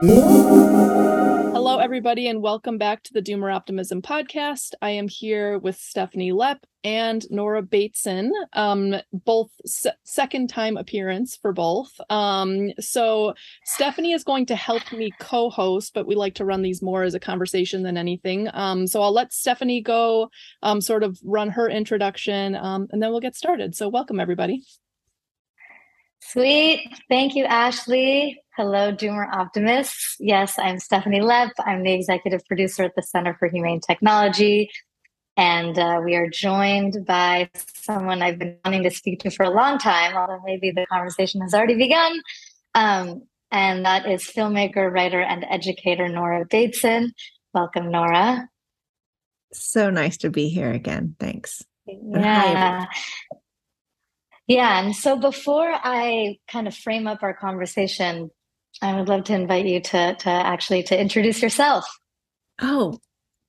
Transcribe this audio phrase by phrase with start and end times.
[0.00, 4.74] Hello, everybody, and welcome back to the Doomer Optimism podcast.
[4.80, 11.36] I am here with Stephanie Lepp and Nora Bateson, um, both se- second time appearance
[11.36, 11.90] for both.
[12.10, 13.34] Um, so
[13.64, 17.14] Stephanie is going to help me co-host, but we like to run these more as
[17.14, 18.48] a conversation than anything.
[18.54, 20.30] Um, so I'll let Stephanie go,
[20.62, 23.74] um, sort of run her introduction, um, and then we'll get started.
[23.74, 24.62] So welcome, everybody.
[26.20, 26.88] Sweet.
[27.08, 28.42] Thank you, Ashley.
[28.56, 30.16] Hello, Doomer Optimists.
[30.18, 31.52] Yes, I'm Stephanie Lepp.
[31.64, 34.70] I'm the executive producer at the Center for Humane Technology.
[35.36, 39.50] And uh, we are joined by someone I've been wanting to speak to for a
[39.50, 42.20] long time, although maybe the conversation has already begun.
[42.74, 43.22] Um,
[43.52, 47.12] and that is filmmaker, writer, and educator Nora Bateson.
[47.54, 48.48] Welcome, Nora.
[49.52, 51.14] So nice to be here again.
[51.18, 51.64] Thanks.
[51.86, 52.86] Yeah.
[54.48, 54.82] Yeah.
[54.82, 58.30] And so before I kind of frame up our conversation,
[58.82, 61.86] I would love to invite you to to actually to introduce yourself.
[62.60, 62.98] Oh,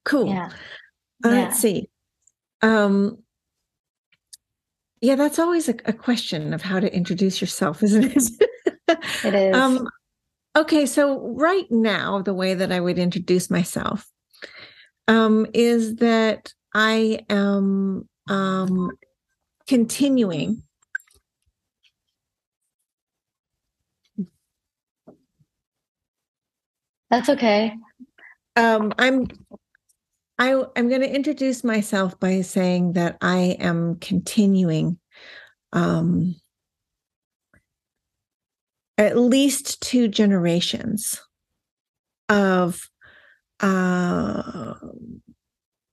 [0.05, 0.27] cool.
[0.27, 0.49] Yeah.
[1.25, 1.31] Uh, Yeah.
[1.31, 1.89] Let's see.
[2.61, 3.23] Um,
[5.01, 8.23] yeah, that's always a, a question of how to introduce yourself, isn't it?
[9.23, 9.55] It is.
[9.55, 9.87] Um,
[10.57, 14.05] okay, so right now, the way that I would introduce myself
[15.07, 18.91] um, is that I am um,
[19.67, 20.63] continuing
[27.09, 27.73] That's okay.
[28.55, 29.27] um i'm
[30.37, 34.97] i i'm going to introduce myself by saying that i am continuing
[35.73, 36.35] um
[38.97, 41.21] at least two generations
[42.27, 42.89] of
[43.61, 44.73] uh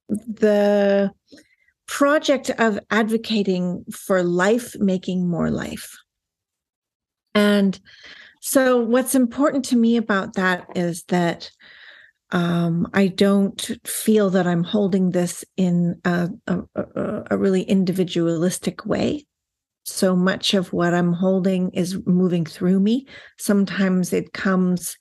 [0.09, 1.11] the
[1.87, 5.97] project of advocating for life making more life
[7.35, 7.79] and
[8.49, 11.51] so what's important to me about that is that
[12.31, 16.63] um, I don't feel that I'm holding this in a, a,
[17.29, 19.27] a, really individualistic way.
[19.85, 23.09] So much of what I'm holding is moving through me.
[23.37, 24.97] Sometimes it comes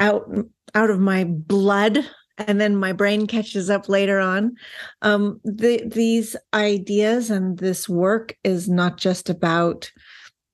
[0.00, 0.28] out
[0.74, 2.04] out of my blood,
[2.36, 4.56] and then my brain catches up later on.
[5.02, 9.88] Um, the, these ideas and this work is not just about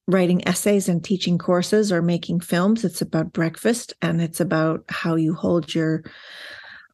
[0.09, 2.85] writing essays and teaching courses or making films.
[2.85, 6.03] It's about breakfast and it's about how you hold your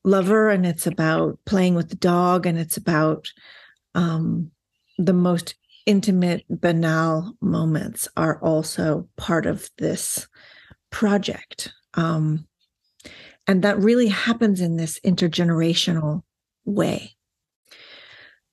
[0.04, 3.30] lover and it's about playing with the dog and it's about
[3.94, 4.50] um,
[4.98, 5.54] the most
[5.86, 10.28] intimate, banal moments are also part of this
[10.90, 11.72] project.
[11.94, 12.46] Um,
[13.46, 16.22] and that really happens in this intergenerational
[16.66, 17.16] way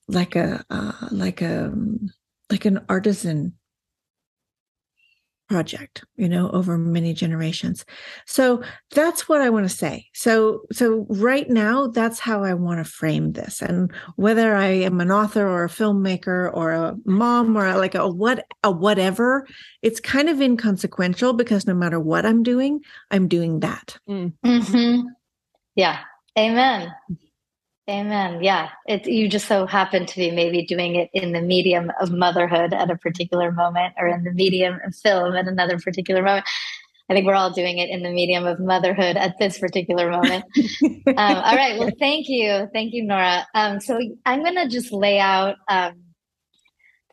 [0.08, 1.72] like a uh, like a
[2.50, 3.54] like an artisan
[5.48, 7.84] project you know over many generations
[8.26, 8.62] so
[8.92, 12.90] that's what i want to say so so right now that's how i want to
[12.90, 17.76] frame this and whether i am an author or a filmmaker or a mom or
[17.76, 19.46] like a what a whatever
[19.82, 22.80] it's kind of inconsequential because no matter what i'm doing
[23.10, 25.04] i'm doing that Mhm.
[25.76, 26.00] Yeah.
[26.38, 26.92] Amen.
[27.88, 28.42] Amen.
[28.42, 28.70] Yeah.
[28.86, 32.72] It, you just so happen to be maybe doing it in the medium of motherhood
[32.72, 36.46] at a particular moment or in the medium of film at another particular moment.
[37.08, 40.44] I think we're all doing it in the medium of motherhood at this particular moment.
[41.06, 41.78] um, all right.
[41.78, 42.68] Well, thank you.
[42.72, 43.46] Thank you, Nora.
[43.54, 46.02] Um, so I'm going to just lay out um,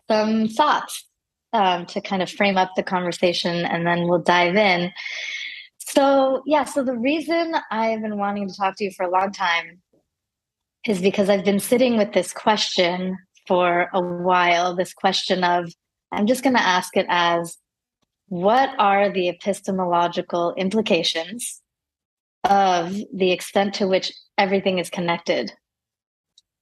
[0.10, 1.06] some thoughts
[1.54, 4.92] um, to kind of frame up the conversation and then we'll dive in.
[5.78, 9.32] So, yeah, so the reason I've been wanting to talk to you for a long
[9.32, 9.83] time
[10.88, 13.18] is because I've been sitting with this question
[13.48, 14.76] for a while.
[14.76, 15.72] This question of,
[16.12, 17.58] I'm just going to ask it as,
[18.28, 21.62] what are the epistemological implications
[22.44, 25.52] of the extent to which everything is connected?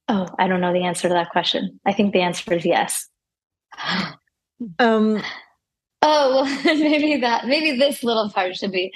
[0.08, 1.80] Oh, I don't know the answer to that question.
[1.86, 3.08] I think the answer is yes.
[4.80, 5.22] um
[6.02, 8.92] Oh, well, maybe that, maybe this little part should be.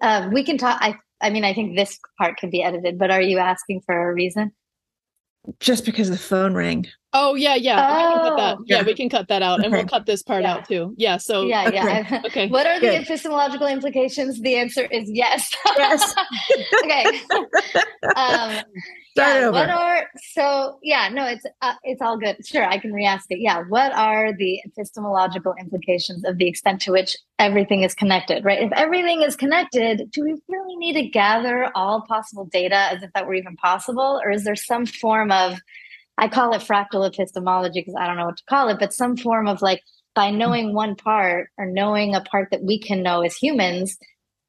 [0.00, 0.78] Uh, we can talk.
[0.80, 2.98] I, I mean, I think this part can be edited.
[2.98, 4.52] But are you asking for a reason?
[5.58, 7.80] just because the phone rang Oh yeah, yeah.
[7.80, 8.56] we can cut that.
[8.58, 8.64] Oh.
[8.66, 8.82] Yeah, Yeah.
[8.84, 10.52] we can cut that out, and we'll cut this part Yeah.
[10.54, 10.94] out too.
[10.96, 11.16] Yeah.
[11.16, 12.22] So yeah, yeah.
[12.26, 12.46] okay.
[12.56, 14.40] What are the epistemological implications?
[14.40, 15.50] The answer is yes.
[15.76, 16.14] Yes.
[16.84, 17.20] okay.
[18.16, 18.62] um,
[19.12, 19.58] Start yeah, over.
[19.58, 20.78] What are so?
[20.82, 22.46] Yeah, no, it's uh, it's all good.
[22.46, 23.40] Sure, I can re-ask it.
[23.40, 28.44] Yeah, what are the epistemological implications of the extent to which everything is connected?
[28.44, 28.62] Right.
[28.62, 33.12] If everything is connected, do we really need to gather all possible data as if
[33.14, 35.58] that were even possible, or is there some form of
[36.16, 39.16] I call it fractal epistemology because I don't know what to call it, but some
[39.16, 39.80] form of like
[40.14, 43.98] by knowing one part or knowing a part that we can know as humans,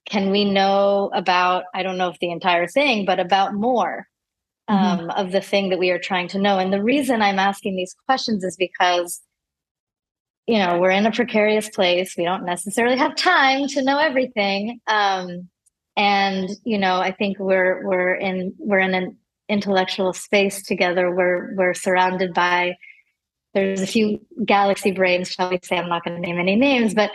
[0.06, 4.08] can we know about i don't know if the entire thing but about more
[4.70, 5.02] mm-hmm.
[5.02, 6.58] um, of the thing that we are trying to know.
[6.60, 9.22] And the reason i'm asking these questions is because
[10.48, 12.16] you know we're in a precarious place.
[12.18, 14.80] We don't necessarily have time to know everything.
[14.88, 15.50] Um,
[15.98, 19.18] and you know i think we're we're in we're in an
[19.50, 21.14] intellectual space together.
[21.14, 22.78] We're we're surrounded by
[23.54, 25.78] there's a few galaxy brains shall we say?
[25.78, 27.12] I'm not going to name any names but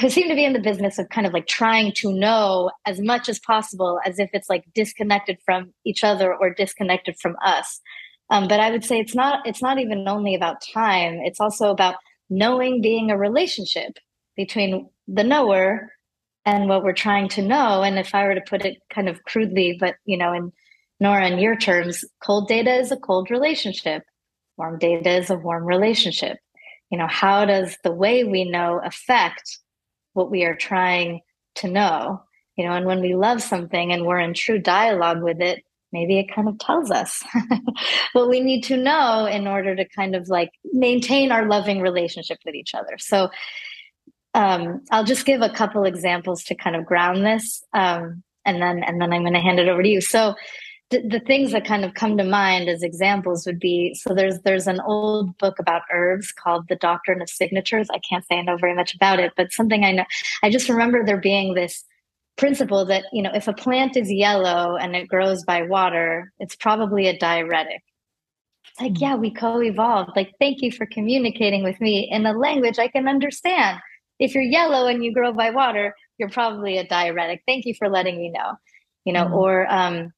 [0.00, 3.00] who seem to be in the business of kind of like trying to know as
[3.00, 7.80] much as possible as if it's like disconnected from each other or disconnected from us.
[8.30, 11.20] Um, but i would say it's not it's not even only about time.
[11.24, 11.96] It's also about
[12.30, 13.92] knowing being a relationship
[14.36, 15.90] between the knower
[16.44, 17.82] and what we're trying to know.
[17.82, 20.52] And if i were to put it kind of crudely but you know in
[21.00, 24.02] nora in your terms cold data is a cold relationship.
[24.58, 26.36] Warm data is a warm relationship.
[26.90, 29.58] You know how does the way we know affect
[30.18, 31.20] what we are trying
[31.54, 32.22] to know
[32.56, 36.18] you know and when we love something and we're in true dialogue with it maybe
[36.18, 37.24] it kind of tells us
[38.12, 42.38] what we need to know in order to kind of like maintain our loving relationship
[42.44, 42.98] with each other.
[42.98, 43.30] So
[44.34, 48.82] um, i'll just give a couple examples to kind of ground this um, and then
[48.84, 50.00] and then i'm going to hand it over to you.
[50.00, 50.34] So
[50.90, 54.40] the, the things that kind of come to mind as examples would be so there's
[54.40, 57.88] there's an old book about herbs called the doctrine of signatures.
[57.90, 60.04] I can't say i know very much about it but something i know
[60.42, 61.84] i just remember there being this
[62.36, 66.56] principle that you know if a plant is yellow and it grows by water it's
[66.56, 67.82] probably a diuretic.
[68.70, 70.12] It's like yeah we co-evolved.
[70.16, 73.80] Like thank you for communicating with me in a language i can understand.
[74.18, 77.42] If you're yellow and you grow by water you're probably a diuretic.
[77.46, 78.54] Thank you for letting me know
[79.04, 79.32] you know mm.
[79.32, 80.12] or um,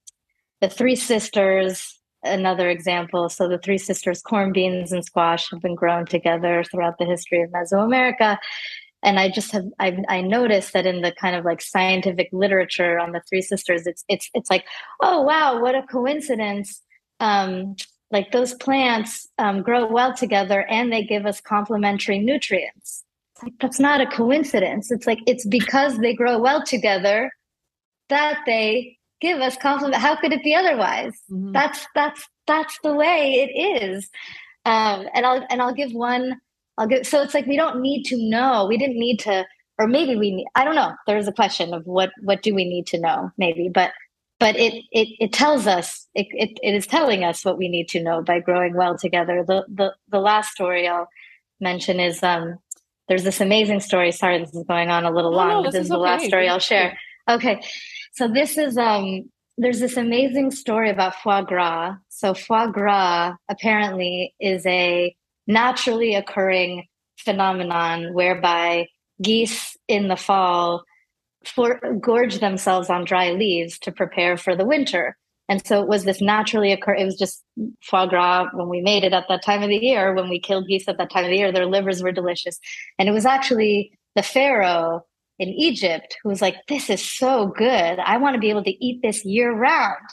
[0.61, 3.29] the three sisters another example.
[3.29, 7.43] So the three sisters corn beans and squash have been grown together throughout the history
[7.43, 8.39] of mesoamerica.
[9.03, 12.99] And i just have I, I noticed that in the kind of like scientific literature
[12.99, 14.67] on the three sisters it's it's it's like
[15.01, 16.83] oh wow what a coincidence.
[17.19, 17.77] Um,
[18.11, 23.05] like those plants um, grow well together and they give us complementary nutrients.
[23.35, 24.91] It's like that's not a coincidence.
[24.91, 27.31] It's like it's because they grow well together
[28.09, 30.01] that they give us compliment.
[30.01, 31.13] How could it be otherwise?
[31.31, 31.53] Mm-hmm.
[31.53, 34.11] That's that's that's the way it is.
[34.65, 36.41] Um, and I'll and I'll give one.
[36.79, 37.07] I'll give.
[37.07, 38.67] So it's like we don't need to know.
[38.69, 39.47] We didn't need to,
[39.79, 40.35] or maybe we.
[40.37, 40.93] Need, I don't know.
[41.07, 43.31] There's a question of what what do we need to know?
[43.39, 43.93] Maybe, but
[44.39, 46.07] but it it it tells us.
[46.15, 49.45] It it, it is telling us what we need to know by growing well together.
[49.47, 51.09] The the the last story I'll
[51.61, 52.59] mention is um.
[53.09, 54.13] There's this amazing story.
[54.13, 55.97] Sorry, this is going on a little oh, long, no, but this is is the
[55.97, 56.03] okay.
[56.03, 56.97] last story I'll share.
[57.29, 57.61] Okay.
[58.13, 61.95] So this is um there's this amazing story about foie gras.
[62.09, 65.15] So foie gras apparently is a
[65.47, 66.87] naturally occurring
[67.19, 68.87] phenomenon whereby
[69.21, 70.85] geese in the fall
[71.45, 75.17] for, gorge themselves on dry leaves to prepare for the winter.
[75.49, 76.95] And so it was this naturally occur.
[76.95, 77.45] It was just
[77.83, 80.15] foie gras when we made it at that time of the year.
[80.15, 82.59] When we killed geese at that time of the year, their livers were delicious.
[82.99, 85.05] And it was actually the pharaoh
[85.41, 87.99] in Egypt who was like, This is so good.
[87.99, 90.07] I want to be able to eat this year round.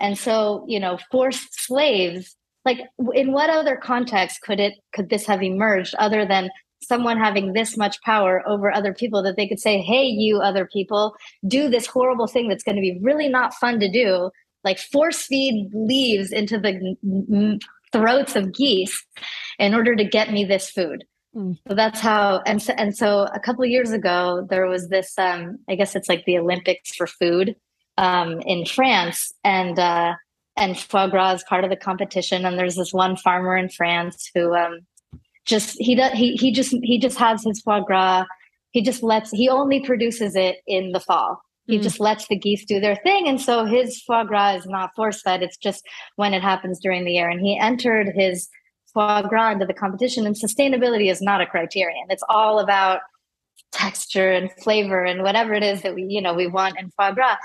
[0.00, 2.34] And so, you know, forced slaves,
[2.64, 2.80] like
[3.12, 6.50] in what other context could it could this have emerged other than
[6.82, 10.66] someone having this much power over other people that they could say, Hey, you other
[10.66, 11.14] people,
[11.46, 14.30] do this horrible thing that's going to be really not fun to do,
[14.64, 17.60] like force feed leaves into the
[17.92, 19.04] throats of geese
[19.58, 21.04] in order to get me this food.
[21.34, 21.58] Mm.
[21.68, 25.58] So that's how, and so, and so a couple years ago, there was this, um,
[25.68, 27.56] I guess it's like the Olympics for food
[27.98, 29.32] um, in France.
[29.42, 30.14] And, uh,
[30.56, 32.44] and foie gras is part of the competition.
[32.44, 34.80] And there's this one farmer in France who um,
[35.44, 38.24] just, he, does, he, he just, he just has his foie gras.
[38.70, 41.40] He just lets, he only produces it in the fall.
[41.66, 41.82] He mm.
[41.82, 43.26] just lets the geese do their thing.
[43.26, 45.42] And so his foie gras is not force fed.
[45.42, 45.84] It's just
[46.16, 47.28] when it happens during the year.
[47.28, 48.48] And he entered his
[48.94, 50.26] foie gras into the competition.
[50.26, 52.06] And sustainability is not a criterion.
[52.08, 53.00] It's all about
[53.72, 57.12] texture and flavor and whatever it is that we, you know, we want in foie
[57.12, 57.36] gras.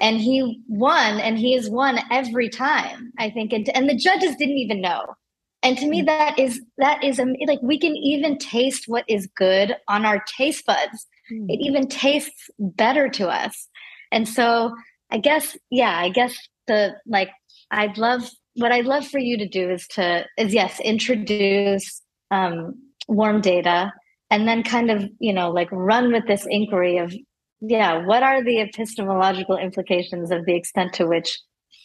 [0.00, 3.52] And he won, and he has won every time, I think.
[3.52, 5.14] And, and the judges didn't even know.
[5.62, 6.06] And to me, mm.
[6.06, 10.66] that is that is like we can even taste what is good on our taste
[10.66, 11.06] buds.
[11.32, 11.46] Mm.
[11.48, 13.68] It even tastes better to us.
[14.12, 14.74] And so
[15.10, 17.30] I guess, yeah, I guess the like
[17.70, 22.74] I'd love what I'd love for you to do is to is yes, introduce um,
[23.08, 23.92] warm data
[24.30, 27.14] and then kind of, you know, like run with this inquiry of
[27.60, 31.40] yeah, what are the epistemological implications of the extent to which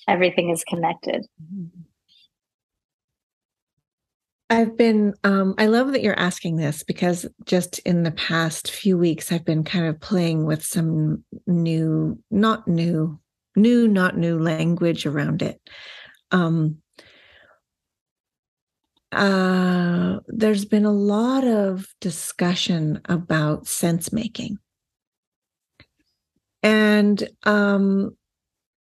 [0.08, 1.26] everything is connected?
[4.50, 8.98] I've been, um, I love that you're asking this because just in the past few
[8.98, 13.20] weeks, I've been kind of playing with some new, not new,
[13.56, 15.62] new, not new language around it.
[16.32, 16.82] Um,
[19.12, 24.58] uh, there's been a lot of discussion about sense making.
[26.62, 28.16] And um,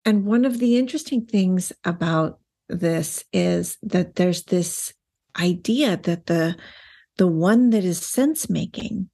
[0.05, 4.93] and one of the interesting things about this is that there's this
[5.39, 6.55] idea that the
[7.17, 9.09] the one that is sense making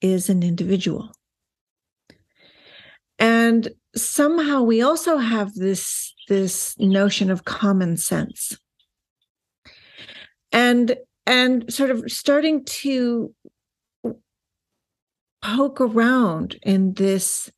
[0.00, 1.12] is an individual
[3.18, 8.56] and somehow we also have this this notion of common sense.
[10.52, 13.34] And and sort of starting to
[15.42, 17.50] poke around in this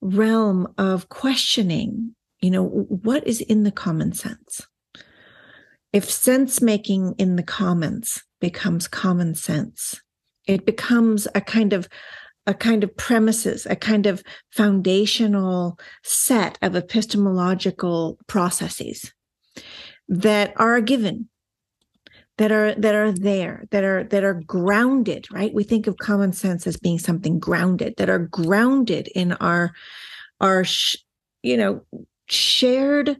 [0.00, 4.66] realm of questioning you know what is in the common sense?
[5.92, 10.00] If sense making in the commons becomes common sense
[10.46, 11.88] it becomes a kind of
[12.50, 19.12] a kind of premises a kind of foundational set of epistemological processes
[20.08, 21.28] that are a given
[22.38, 25.54] that are that are there that are that are grounded right?
[25.54, 29.72] We think of common sense as being something grounded that are grounded in our
[30.40, 30.64] our
[31.42, 31.82] you know
[32.26, 33.16] shared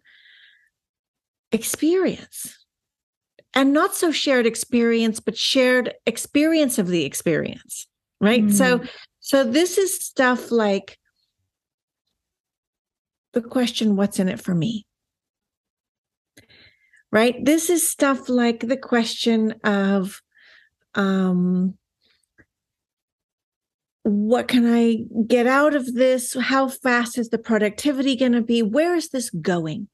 [1.53, 2.57] experience.
[3.53, 7.87] And not so shared experience but shared experience of the experience
[8.21, 8.45] right?
[8.45, 8.53] Mm.
[8.53, 8.81] so
[9.21, 10.99] so this is stuff like
[13.33, 14.87] the question what's in it for me
[17.13, 20.21] right this is stuff like the question of
[20.95, 21.75] um
[24.03, 24.97] what can i
[25.27, 29.31] get out of this how fast is the productivity going to be where is this
[29.31, 29.89] going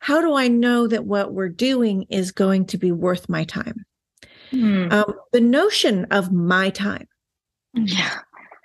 [0.00, 3.84] how do I know that what we're doing is going to be worth my time?
[4.52, 4.92] Mm.
[4.92, 7.06] Um, the notion of my time.
[7.74, 8.20] Yeah.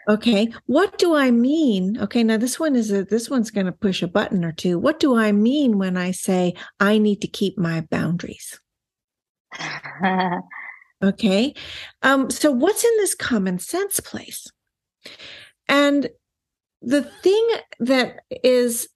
[0.09, 0.51] Okay.
[0.65, 1.97] What do I mean?
[1.99, 2.23] Okay.
[2.23, 4.77] Now this one is a, this one's going to push a button or two.
[4.77, 8.59] What do I mean when I say I need to keep my boundaries?
[11.03, 11.53] okay.
[12.01, 14.47] Um, so what's in this common sense place?
[15.67, 16.09] And
[16.81, 18.89] the thing that is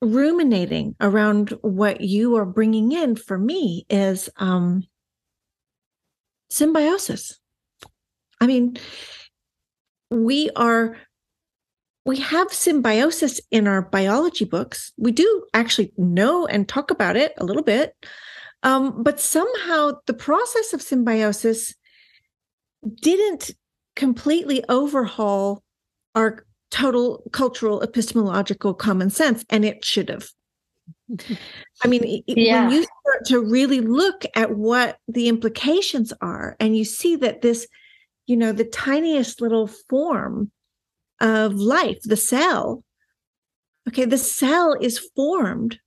[0.00, 4.84] ruminating around what you are bringing in for me is um,
[6.50, 7.38] symbiosis.
[8.40, 8.76] I mean,
[10.10, 10.96] we are
[12.06, 14.92] we have symbiosis in our biology books.
[14.98, 17.94] We do actually know and talk about it a little bit.
[18.62, 21.74] Um, but somehow the process of symbiosis
[23.00, 23.52] didn't
[23.96, 25.62] completely overhaul
[26.14, 30.26] our total cultural epistemological common sense and it should have
[31.84, 32.62] i mean yeah.
[32.62, 37.42] when you start to really look at what the implications are and you see that
[37.42, 37.68] this
[38.26, 40.50] you know the tiniest little form
[41.20, 42.84] of life the cell
[43.88, 45.78] okay the cell is formed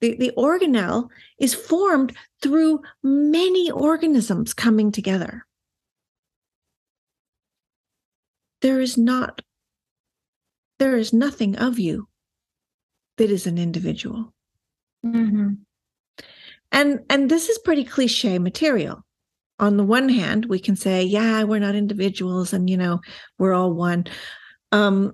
[0.00, 1.08] the, the organelle
[1.38, 5.46] is formed through many organisms coming together
[8.62, 9.42] there is not
[10.78, 12.08] there is nothing of you
[13.18, 14.32] that is an individual.
[15.06, 15.50] Mm-hmm.
[16.72, 19.04] And and this is pretty cliche material.
[19.62, 23.00] On the one hand, we can say, yeah, we're not individuals and you know,
[23.38, 24.04] we're all one.
[24.72, 25.12] Um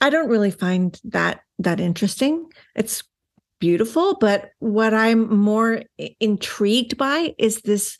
[0.00, 2.46] I don't really find that that interesting.
[2.74, 3.02] It's
[3.58, 5.82] beautiful, but what I'm more
[6.20, 7.98] intrigued by is this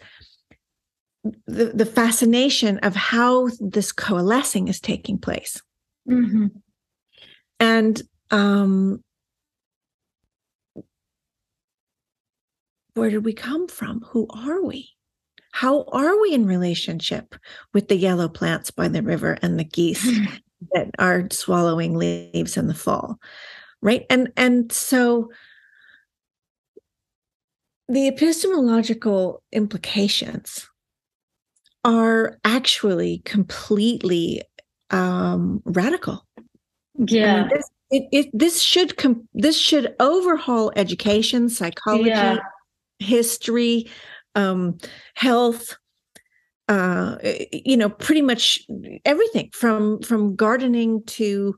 [1.46, 5.60] the, the fascination of how this coalescing is taking place.
[6.08, 6.46] Mm-hmm.
[7.58, 9.04] And um,
[13.00, 14.02] where did we come from?
[14.10, 14.90] Who are we?
[15.52, 17.34] How are we in relationship
[17.72, 20.04] with the yellow plants by the river and the geese
[20.72, 23.18] that are swallowing leaves in the fall?
[23.80, 24.04] Right.
[24.10, 25.30] And and so
[27.88, 30.68] the epistemological implications
[31.82, 34.42] are actually completely
[34.90, 36.26] um, radical.
[36.98, 37.48] Yeah.
[37.50, 42.36] This, it, it, this should com- this should overhaul education, psychology, yeah.
[43.00, 43.90] History,
[44.34, 44.78] um,
[45.14, 45.76] health,
[46.68, 47.16] uh,
[47.52, 48.60] you know, pretty much
[49.04, 51.56] everything from from gardening to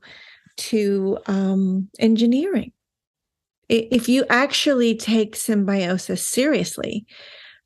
[0.57, 2.71] to um, engineering.
[3.69, 7.05] If you actually take symbiosis seriously,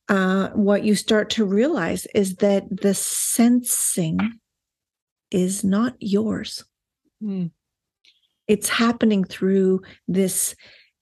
[0.10, 4.40] uh, what you start to realize is that the sensing
[5.32, 6.64] is not yours.
[7.22, 7.52] Mm.
[8.48, 10.56] It's happening through this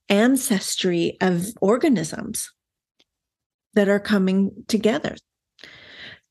[0.09, 2.51] ancestry of organisms
[3.75, 5.15] that are coming together.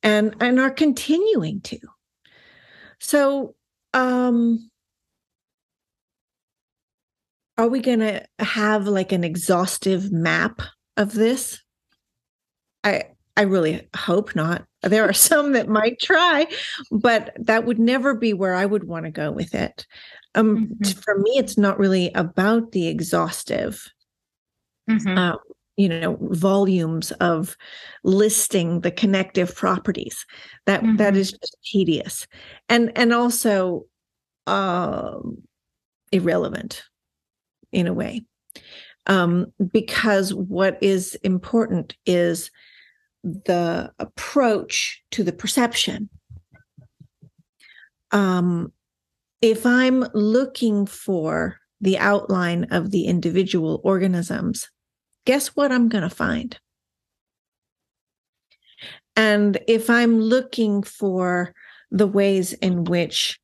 [0.03, 1.79] And and are continuing to.
[2.99, 3.55] So
[3.95, 4.71] um
[7.57, 10.61] are we going to have like an exhaustive map
[10.97, 11.63] of this?
[12.83, 13.05] I
[13.37, 14.65] i really hope not.
[14.83, 16.47] There are some that might try
[16.91, 19.87] but that would never be where i would want to go with it.
[20.35, 21.01] Um mm-hmm.
[21.01, 23.91] for me it's not really about the exhaustive
[24.89, 25.19] mm-hmm.
[25.19, 25.37] uh,
[25.77, 27.57] you know volumes of
[28.03, 30.25] listing the connective properties.
[30.67, 30.97] That, mm-hmm.
[30.97, 32.27] that is just tedious.
[32.69, 33.87] And and also
[34.47, 35.19] uh,
[36.13, 36.85] irrelevant
[37.73, 38.25] in a way.
[39.07, 42.51] Um, because what is important is
[43.23, 46.09] the approach to the perception.
[48.13, 48.73] Um,
[49.45, 54.71] if i'm looking for the outline of the individual organisms
[55.25, 56.59] guess what I'm going to find?
[59.17, 61.55] And if I'm looking for
[61.91, 63.39] the ways in which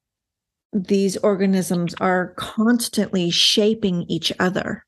[0.72, 4.84] these organisms are constantly shaping each other,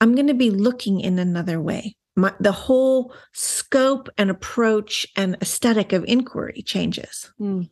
[0.00, 1.96] I'm going to be looking in another way.
[2.16, 7.32] My, the whole scope and approach and aesthetic of inquiry changes.
[7.40, 7.70] Mm.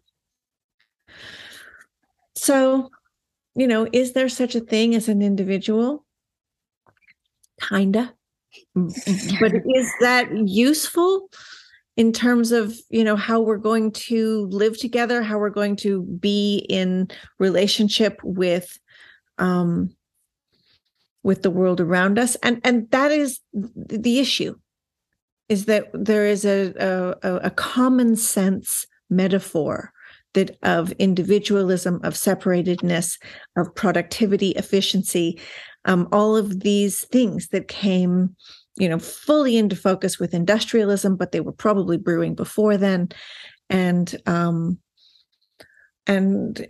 [2.35, 2.91] So,
[3.55, 6.05] you know, is there such a thing as an individual?
[7.69, 8.13] Kinda.
[8.75, 11.31] But is that useful
[11.97, 16.03] in terms of you know how we're going to live together how we're going to
[16.03, 18.79] be in relationship with
[19.39, 19.95] um
[21.23, 22.37] with the world around us?
[22.43, 24.55] And and that is the issue
[25.49, 26.75] is that there is a
[27.23, 29.93] a, a common sense metaphor
[30.35, 33.19] that of individualism of separatedness
[33.57, 35.39] of productivity efficiency
[35.85, 38.35] um, all of these things that came
[38.77, 43.09] you know fully into focus with industrialism but they were probably brewing before then.
[43.71, 44.79] And um
[46.07, 46.67] and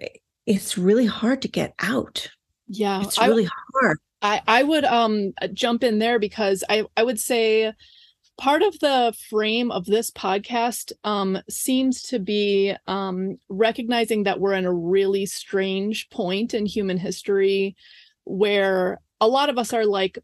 [0.47, 2.29] it's really hard to get out.
[2.69, 3.99] Yeah it's really I, hard.
[4.23, 7.73] I i would um jump in there because i i would say
[8.39, 14.55] part of the frame of this podcast um, seems to be um, recognizing that we're
[14.55, 17.77] in a really strange point in human history
[18.25, 20.19] where a lot of us are like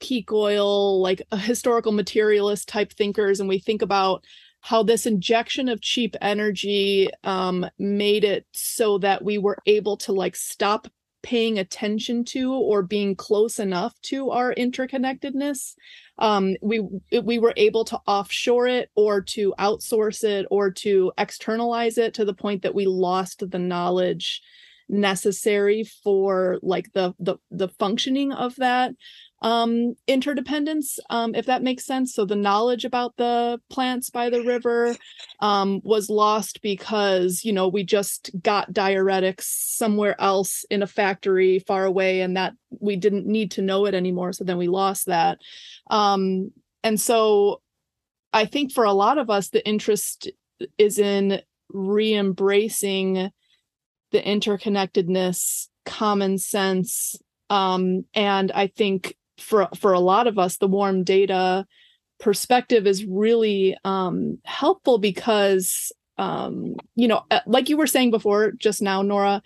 [0.00, 4.24] peak oil, like a historical materialist type thinkers, and we think about
[4.60, 10.12] how this injection of cheap energy um, made it so that we were able to
[10.12, 10.86] like stop
[11.22, 15.74] paying attention to or being close enough to our interconnectedness.
[16.18, 16.80] Um, we
[17.22, 22.24] we were able to offshore it or to outsource it or to externalize it to
[22.24, 24.42] the point that we lost the knowledge
[24.92, 28.92] necessary for like the the the functioning of that
[29.40, 32.14] um interdependence um if that makes sense.
[32.14, 34.94] So the knowledge about the plants by the river
[35.40, 41.58] um was lost because you know we just got diuretics somewhere else in a factory
[41.58, 45.06] far away and that we didn't need to know it anymore so then we lost
[45.06, 45.38] that.
[45.90, 46.52] Um
[46.84, 47.62] and so
[48.32, 50.30] i think for a lot of us the interest
[50.78, 53.30] is in re-embracing
[54.12, 57.16] the interconnectedness, common sense.
[57.50, 61.66] Um, and I think for for a lot of us, the warm data
[62.20, 68.52] perspective is really um, helpful because um, you know, uh, like you were saying before,
[68.52, 69.42] just now, Nora,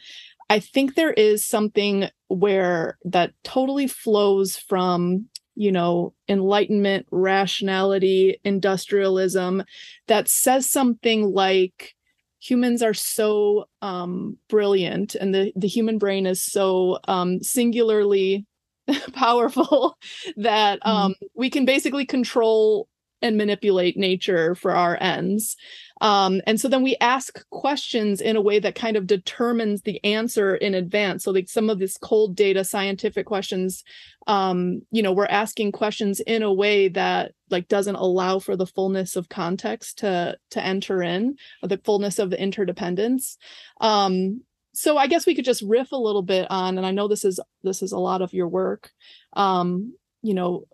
[0.50, 5.26] I think there is something where that totally flows from
[5.56, 9.64] you know enlightenment rationality industrialism
[10.06, 11.95] that says something like
[12.46, 18.46] humans are so um, brilliant and the, the human brain is so um, singularly
[19.12, 19.98] powerful
[20.36, 20.88] that mm-hmm.
[20.88, 21.26] um, mm-hmm.
[21.34, 22.88] we can basically control
[23.22, 25.56] and manipulate nature for our ends.
[26.00, 30.02] Um, and so then we ask questions in a way that kind of determines the
[30.04, 31.24] answer in advance.
[31.24, 33.82] So like some of this cold data scientific questions,
[34.26, 38.66] um, you know, we're asking questions in a way that like doesn't allow for the
[38.66, 43.38] fullness of context to to enter in, the fullness of the interdependence.
[43.80, 44.42] Um,
[44.74, 47.24] so I guess we could just riff a little bit on, and I know this
[47.24, 48.90] is this is a lot of your work.
[49.32, 50.64] Um, you know,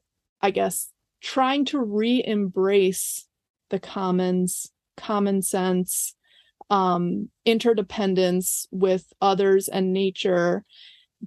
[0.41, 3.29] I guess trying to re-embrace
[3.71, 6.15] the commons common sense
[6.71, 10.65] um, interdependence with others and nature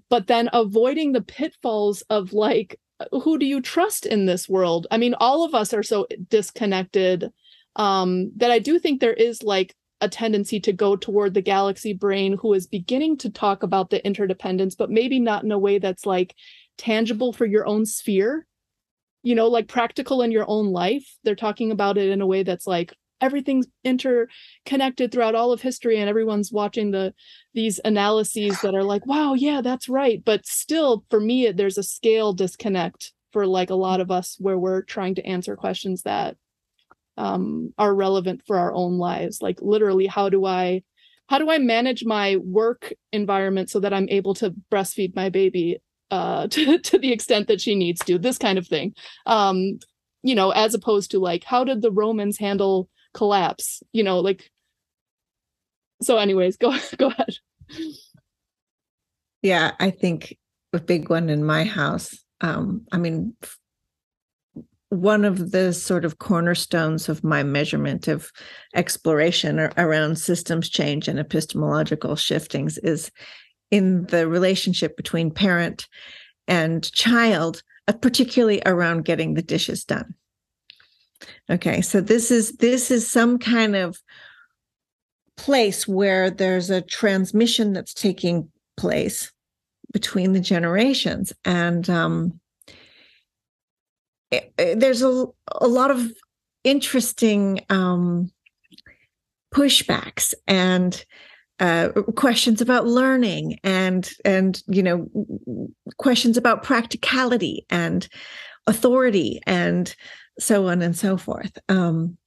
[0.10, 2.80] but then avoiding the pitfalls of like
[3.12, 4.88] who do you trust in this world?
[4.90, 7.32] I mean all of us are so disconnected
[7.76, 11.94] um, that i do think there is like a tendency to go toward the galaxy
[11.94, 15.78] brain who is beginning to talk about the interdependence but maybe not in a way
[15.78, 16.36] that's like
[16.78, 18.46] tangible for your own sphere.
[19.24, 21.18] You know like practical in your own life.
[21.24, 22.94] They're talking about it in a way that's like
[23.26, 27.14] everything's interconnected throughout all of history and everyone's watching the
[27.54, 30.24] these analyses that are like wow yeah that's right.
[30.24, 34.58] But still for me there's a scale disconnect for like a lot of us where
[34.58, 36.38] we're trying to answer questions that
[37.18, 39.42] um, are relevant for our own lives.
[39.42, 40.84] Like literally how do i
[41.28, 45.80] how do i manage my work environment so that i'm able to breastfeed my baby
[46.12, 48.94] uh, to, to the extent that she needs to this kind of thing.
[49.26, 49.80] Um,
[50.26, 54.52] you know as opposed to like how did the romans handle collapse you know like
[56.02, 57.36] so anyways go go ahead
[59.42, 60.38] yeah i think
[60.74, 63.34] a big one in my house um i mean
[64.90, 68.32] one of the sort of cornerstones of my measurement of
[68.76, 73.12] exploration around systems change and epistemological shiftings is
[73.72, 75.88] in the relationship between parent
[76.48, 80.14] and child, uh, particularly around getting the dishes done.
[81.50, 83.98] Okay, so this is this is some kind of
[85.38, 89.32] place where there's a transmission that's taking place
[89.94, 92.40] between the generations, and um,
[94.32, 96.12] it, it, there's a a lot of
[96.64, 98.30] interesting um,
[99.54, 101.06] pushbacks and
[101.60, 105.10] uh, questions about learning and and you know
[105.98, 108.10] questions about practicality and
[108.68, 109.96] authority and
[110.40, 111.58] so on and so forth.
[111.70, 112.18] Um,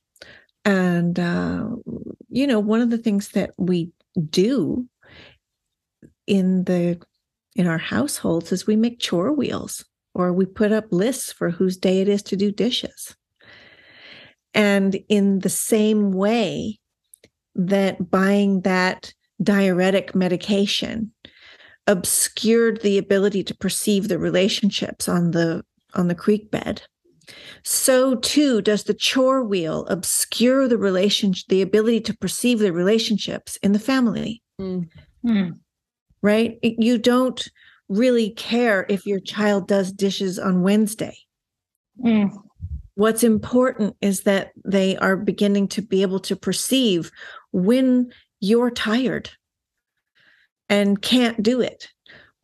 [0.64, 1.68] and, uh,
[2.28, 3.90] you know, one of the things that we
[4.30, 4.88] do
[6.26, 7.00] in the
[7.56, 11.76] in our households is we make chore wheels or we put up lists for whose
[11.76, 13.16] day it is to do dishes.
[14.54, 16.78] And in the same way
[17.54, 21.12] that buying that diuretic medication
[21.86, 26.82] obscured the ability to perceive the relationships on the on the creek bed
[27.62, 33.56] so too does the chore wheel obscure the relationship, the ability to perceive the relationships
[33.62, 34.42] in the family.
[34.60, 34.88] Mm.
[36.22, 36.58] Right?
[36.62, 37.46] You don't
[37.88, 41.16] really care if your child does dishes on Wednesday.
[42.04, 42.36] Mm.
[42.94, 47.10] What's important is that they are beginning to be able to perceive
[47.52, 49.30] when you're tired
[50.68, 51.88] and can't do it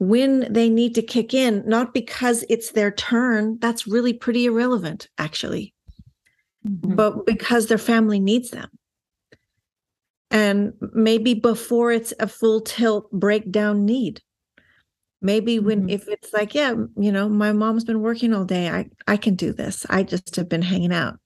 [0.08, 3.58] when they need to kick in, not because it's their turn.
[3.60, 5.74] That's really pretty irrelevant, actually,
[6.66, 6.94] mm-hmm.
[6.94, 8.68] but because their family needs them.
[10.30, 14.20] And maybe before it's a full tilt breakdown need.
[15.22, 15.90] Maybe when mm-hmm.
[15.90, 18.68] if it's like, yeah, you know, my mom's been working all day.
[18.68, 19.86] I I can do this.
[19.88, 21.18] I just have been hanging out.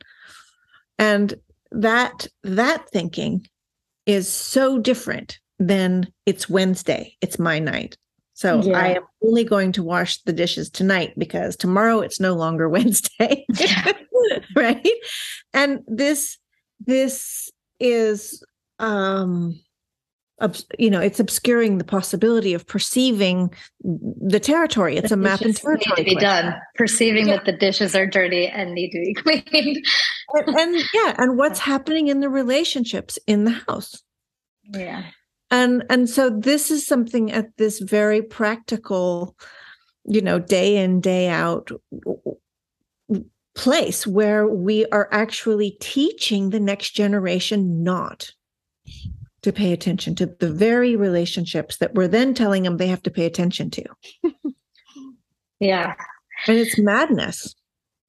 [0.99, 1.35] And
[1.73, 3.47] that that thinking
[4.07, 7.17] is so different than it's Wednesday.
[7.21, 7.97] It's my night.
[8.39, 8.79] So yeah.
[8.79, 13.45] I am only going to wash the dishes tonight because tomorrow it's no longer Wednesday.
[14.57, 14.89] right?
[15.53, 16.39] And this
[16.87, 18.41] this is
[18.79, 19.59] um
[20.79, 25.57] you know it's obscuring the possibility of perceiving the territory it's the a map and
[25.57, 27.35] territory need to be done perceiving yeah.
[27.35, 29.15] that the dishes are dirty and need to be
[29.51, 29.85] cleaned
[30.35, 34.01] and, and yeah and what's happening in the relationships in the house
[34.73, 35.03] yeah
[35.51, 39.37] and and so this is something at this very practical
[40.05, 41.71] you know day in day out
[43.55, 48.31] place where we are actually teaching the next generation not
[49.43, 53.11] to pay attention to the very relationships that we're then telling them they have to
[53.11, 53.85] pay attention to.
[55.61, 55.95] Yeah.
[56.47, 57.55] And it's madness.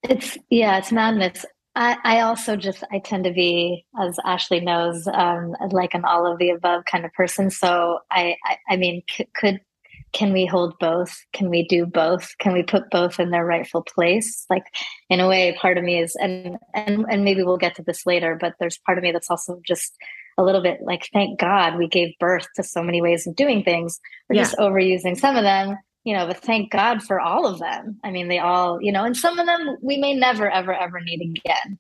[0.04, 5.08] It's yeah it's madness I, I also just I tend to be, as Ashley knows,
[5.08, 7.50] um, like an all of the above kind of person.
[7.50, 9.62] So I, I, I mean, c- could
[10.12, 11.16] can we hold both?
[11.34, 12.36] Can we do both?
[12.40, 14.46] Can we put both in their rightful place?
[14.50, 14.64] Like,
[15.10, 18.06] in a way, part of me is, and and and maybe we'll get to this
[18.06, 19.96] later, but there's part of me that's also just
[20.38, 23.64] a little bit like, thank God we gave birth to so many ways of doing
[23.64, 24.00] things.
[24.30, 24.44] We're yeah.
[24.44, 28.00] just overusing some of them you know, but thank God for all of them.
[28.04, 31.02] I mean, they all, you know, and some of them we may never, ever, ever
[31.02, 31.78] need again.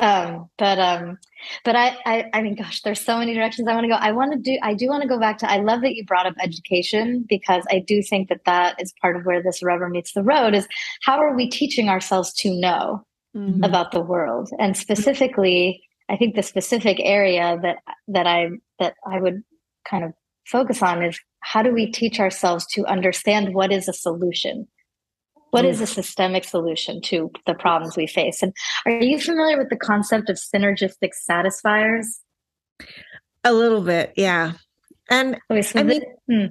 [0.00, 1.18] Um, but um,
[1.62, 3.96] but I, I, I mean, gosh, there's so many directions I want to go.
[3.96, 5.50] I want to do, I do want to go back to.
[5.50, 9.16] I love that you brought up education because I do think that that is part
[9.16, 10.54] of where this rubber meets the road.
[10.54, 10.66] Is
[11.02, 13.04] how are we teaching ourselves to know
[13.36, 13.62] mm-hmm.
[13.62, 17.76] about the world, and specifically, I think the specific area that
[18.08, 19.42] that I that I would
[19.86, 20.14] kind of
[20.50, 24.66] focus on is how do we teach ourselves to understand what is a solution?
[25.50, 28.40] What is a systemic solution to the problems we face?
[28.40, 28.52] And
[28.86, 32.20] are you familiar with the concept of synergistic satisfiers?
[33.42, 34.52] A little bit, yeah.
[35.10, 36.46] And okay, so I mean, hmm.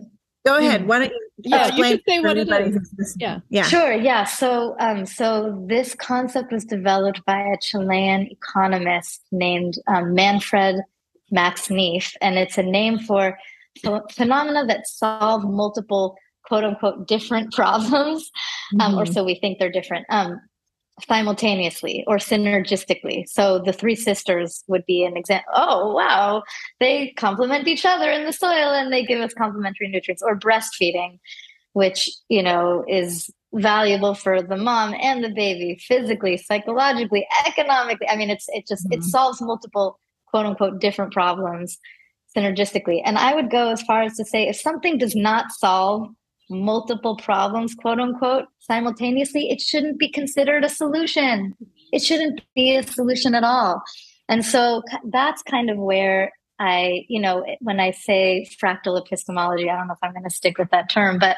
[0.45, 0.81] go ahead.
[0.81, 0.87] Hmm.
[0.87, 3.15] Why don't you yeah, you should say what it is.
[3.17, 3.93] Yeah, yeah, sure.
[3.93, 4.25] Yeah.
[4.25, 10.81] So, um, so this concept was developed by a Chilean economist named um, Manfred
[11.31, 13.37] Max Neef, and it's a name for
[14.11, 18.29] phenomena that solve multiple quote unquote different problems,
[18.79, 18.99] um, mm-hmm.
[18.99, 20.05] or so we think they're different.
[20.09, 20.39] Um,
[21.07, 23.27] simultaneously or synergistically.
[23.27, 25.51] So the three sisters would be an example.
[25.55, 26.43] Oh, wow,
[26.79, 31.19] they complement each other in the soil and they give us complementary nutrients or breastfeeding,
[31.73, 38.07] which, you know, is valuable for the mom and the baby physically, psychologically, economically.
[38.07, 38.99] I mean, it's, it just, mm-hmm.
[38.99, 41.79] it solves multiple quote unquote different problems
[42.35, 43.01] synergistically.
[43.03, 46.09] And I would go as far as to say if something does not solve
[46.49, 51.55] multiple problems, quote unquote, simultaneously, it shouldn't be considered a solution.
[51.91, 53.81] It shouldn't be a solution at all.
[54.27, 59.77] And so that's kind of where I, you know, when I say fractal epistemology, I
[59.77, 61.37] don't know if I'm going to stick with that term, but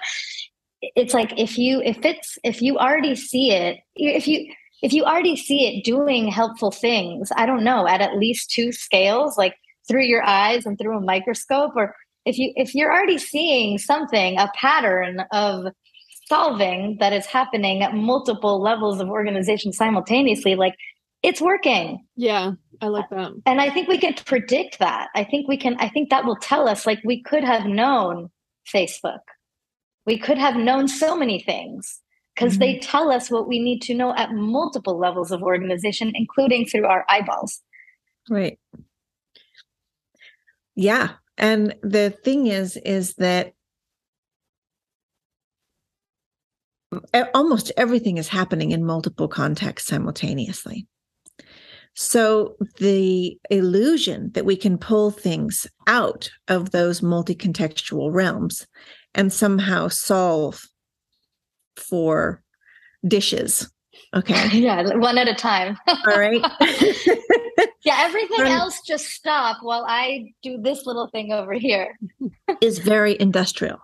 [0.82, 4.52] it's like if you, if it's, if you already see it, if you,
[4.82, 8.72] if you already see it doing helpful things, I don't know, at at least two
[8.72, 9.54] scales, like
[9.88, 14.38] through your eyes and through a microscope, or if you if you're already seeing something
[14.38, 15.66] a pattern of
[16.28, 20.76] solving that is happening at multiple levels of organization simultaneously like
[21.24, 22.06] it's working.
[22.16, 23.32] Yeah i like that.
[23.46, 25.10] And i think we can predict that.
[25.16, 28.30] I think we can i think that will tell us like we could have known
[28.74, 29.20] facebook.
[30.06, 32.02] We could have known so many things
[32.36, 32.62] because mm-hmm.
[32.62, 36.86] they tell us what we need to know at multiple levels of organization including through
[36.86, 37.62] our eyeballs.
[38.30, 38.58] Right
[40.82, 41.12] yeah.
[41.38, 43.54] And the thing is is that
[47.34, 50.88] almost everything is happening in multiple contexts simultaneously.
[51.94, 58.66] So the illusion that we can pull things out of those multi-contextual realms
[59.14, 60.64] and somehow solve
[61.76, 62.44] for
[63.08, 63.70] dishes
[64.14, 64.50] okay?
[64.58, 65.78] Yeah one at a time.
[65.88, 66.42] All right
[67.84, 71.98] yeah, everything else just stop while I do this little thing over here.
[72.62, 73.80] is very industrial.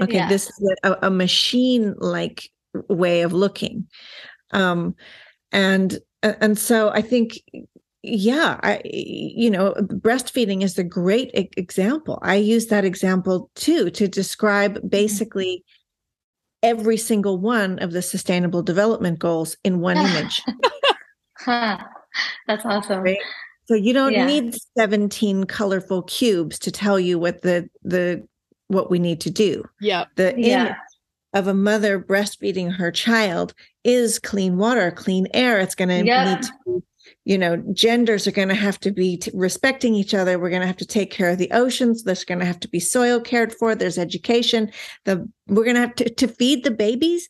[0.00, 0.28] Okay, yeah.
[0.28, 2.50] this is a, a machine like
[2.88, 3.86] way of looking.
[4.52, 4.94] Um
[5.52, 7.40] and and so I think
[8.02, 12.18] yeah, I you know, breastfeeding is a great example.
[12.22, 14.88] I use that example too to describe mm-hmm.
[14.88, 15.64] basically
[16.62, 20.42] every single one of the sustainable development goals in one image.
[21.38, 21.78] huh.
[22.46, 23.02] That's awesome.
[23.02, 23.18] Right?
[23.66, 24.26] So you don't yeah.
[24.26, 28.26] need 17 colorful cubes to tell you what the the
[28.70, 29.64] what we need to do.
[29.80, 30.04] Yeah.
[30.16, 30.60] The yeah.
[30.60, 30.76] image
[31.34, 35.60] of a mother breastfeeding her child is clean water, clean air.
[35.60, 36.34] It's going to yeah.
[36.34, 36.80] need to be,
[37.24, 40.38] you know, genders are going to have to be t- respecting each other.
[40.38, 42.04] We're going to have to take care of the oceans.
[42.04, 43.74] There's going to have to be soil cared for.
[43.74, 44.70] There's education.
[45.04, 47.28] The we're going to have to to feed the babies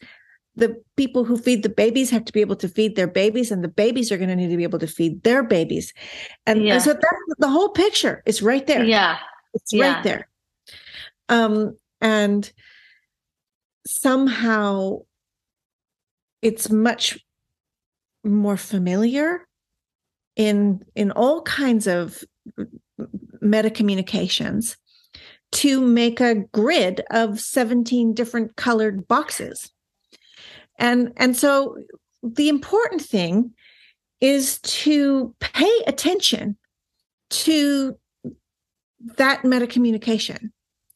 [0.60, 3.64] the people who feed the babies have to be able to feed their babies and
[3.64, 5.92] the babies are going to need to be able to feed their babies.
[6.46, 6.74] And, yeah.
[6.74, 8.84] and so that's the whole picture is right there.
[8.84, 9.18] Yeah.
[9.54, 9.94] It's yeah.
[9.94, 10.28] right there.
[11.28, 12.50] Um and
[13.86, 14.98] somehow
[16.42, 17.18] it's much
[18.22, 19.46] more familiar
[20.36, 22.22] in in all kinds of
[23.40, 24.76] meta communications
[25.52, 29.72] to make a grid of 17 different colored boxes
[30.80, 31.76] and and so
[32.22, 33.52] the important thing
[34.20, 36.56] is to pay attention
[37.30, 37.96] to
[39.16, 40.52] that meta communication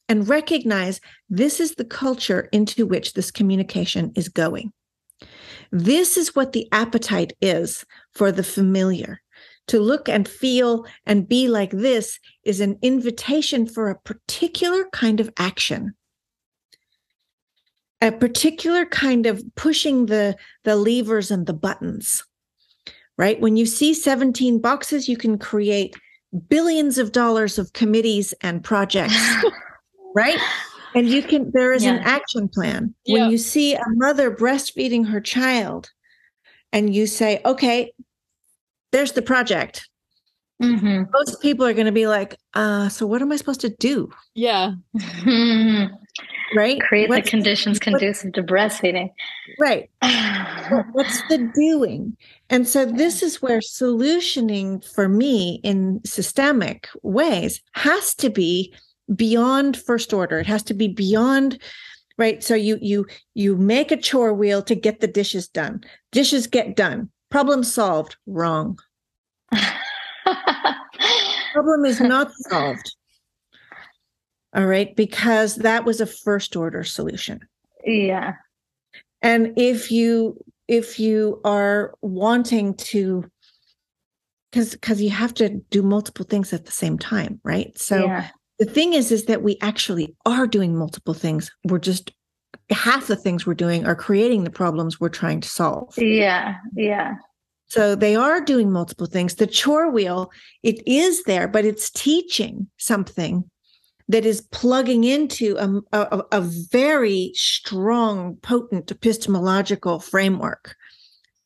[0.08, 4.72] and recognize this is the culture into which this communication is going.
[5.70, 9.20] This is what the appetite is for the familiar.
[9.68, 15.20] To look and feel and be like this is an invitation for a particular kind
[15.20, 15.94] of action
[18.04, 22.22] a particular kind of pushing the the levers and the buttons
[23.16, 25.96] right when you see 17 boxes you can create
[26.48, 29.16] billions of dollars of committees and projects
[30.14, 30.38] right
[30.94, 31.94] and you can there is yeah.
[31.94, 33.22] an action plan yeah.
[33.22, 35.90] when you see a mother breastfeeding her child
[36.72, 37.90] and you say okay
[38.92, 39.88] there's the project
[40.62, 41.04] mm-hmm.
[41.10, 44.10] most people are going to be like uh so what am i supposed to do
[44.34, 44.72] yeah
[46.54, 46.80] right?
[46.80, 49.10] Create what's, the conditions conducive to breastfeeding.
[49.58, 49.90] Right.
[50.92, 52.16] What's the doing?
[52.50, 58.72] And so this is where solutioning for me in systemic ways has to be
[59.14, 60.38] beyond first order.
[60.38, 61.58] It has to be beyond
[62.16, 62.44] right?
[62.44, 65.82] So you you you make a chore wheel to get the dishes done.
[66.12, 67.10] Dishes get done.
[67.30, 68.16] Problem solved.
[68.26, 68.78] Wrong.
[71.52, 72.94] Problem is not solved
[74.54, 77.40] All right, because that was a first order solution.
[77.84, 78.34] Yeah.
[79.22, 80.38] And if you
[80.68, 83.24] if you are wanting to
[84.50, 87.76] because because you have to do multiple things at the same time, right?
[87.76, 88.28] So yeah.
[88.58, 91.50] the thing is is that we actually are doing multiple things.
[91.64, 92.12] We're just
[92.70, 95.94] half the things we're doing are creating the problems we're trying to solve.
[95.98, 96.56] Yeah.
[96.76, 97.16] Yeah.
[97.66, 99.34] So they are doing multiple things.
[99.34, 100.30] The chore wheel,
[100.62, 103.50] it is there, but it's teaching something
[104.08, 110.76] that is plugging into a, a, a very strong, potent epistemological framework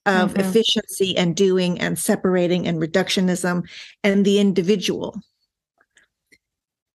[0.07, 0.41] of Mhm.
[0.41, 3.63] efficiency and doing and separating and reductionism
[4.03, 5.21] and the individual.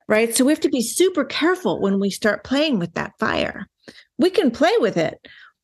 [0.09, 0.35] Right.
[0.35, 3.67] So we have to be super careful when we start playing with that fire.
[4.17, 5.17] We can play with it,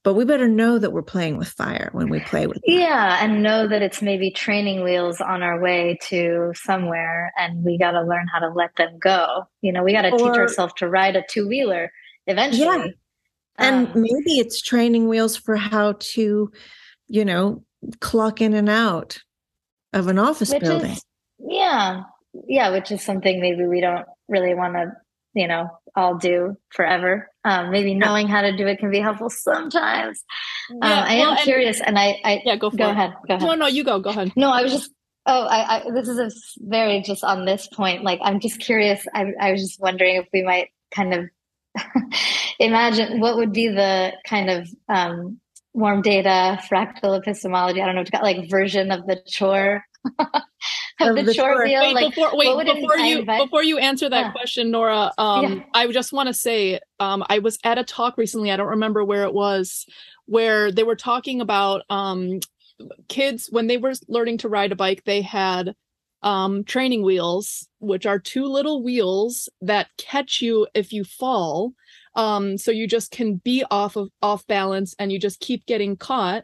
[0.04, 2.64] but we better know that we're playing with fire when we play with it.
[2.66, 7.78] Yeah, and know that it's maybe training wheels on our way to somewhere, and we
[7.78, 9.44] got to learn how to let them go.
[9.62, 11.92] You know, we got to teach ourselves to ride a two wheeler
[12.28, 12.96] eventually.
[13.58, 16.50] And Um, maybe it's training wheels for how to,
[17.08, 17.64] you know,
[18.00, 19.18] clock in and out
[19.92, 20.92] of an office building.
[20.92, 21.04] is,
[21.40, 22.04] yeah,
[22.48, 24.92] yeah, which is something maybe we don't really want to,
[25.34, 27.30] you know, all do forever.
[27.44, 30.24] Um, maybe knowing how to do it can be helpful sometimes.
[30.72, 33.36] Um, I am well, and- curious, and I, I yeah, go for go ahead, go
[33.36, 33.48] ahead.
[33.48, 34.00] No, no, you go.
[34.00, 34.32] Go ahead.
[34.36, 34.92] No, I was just.
[35.26, 38.04] Oh, I, I this is a very just on this point.
[38.04, 39.06] Like, I'm just curious.
[39.14, 41.30] I, I was just wondering if we might kind of
[42.60, 45.40] imagine what would be the kind of um,
[45.74, 47.82] warm data fractal epistemology.
[47.82, 49.84] I don't know, what to call- like version of the chore
[51.00, 51.64] of, Of the, the chore chore.
[51.66, 51.82] wheel.
[51.82, 54.32] Wait, like, before wait what would it- before you invite- before you answer that Yeah.
[54.32, 55.12] question, Nora.
[55.18, 55.64] Um, Yeah.
[55.74, 58.52] I just want to say, um, I was at a talk recently.
[58.52, 59.86] I don't remember where it was,
[60.26, 62.40] where they were talking about um,
[63.08, 65.04] kids when they were learning to ride a bike.
[65.06, 65.76] They had
[66.22, 71.72] um, training wheels, which are two little wheels that catch you if you fall.
[72.16, 75.96] Um, so you just can be off of off balance, and you just keep getting
[75.96, 76.44] caught.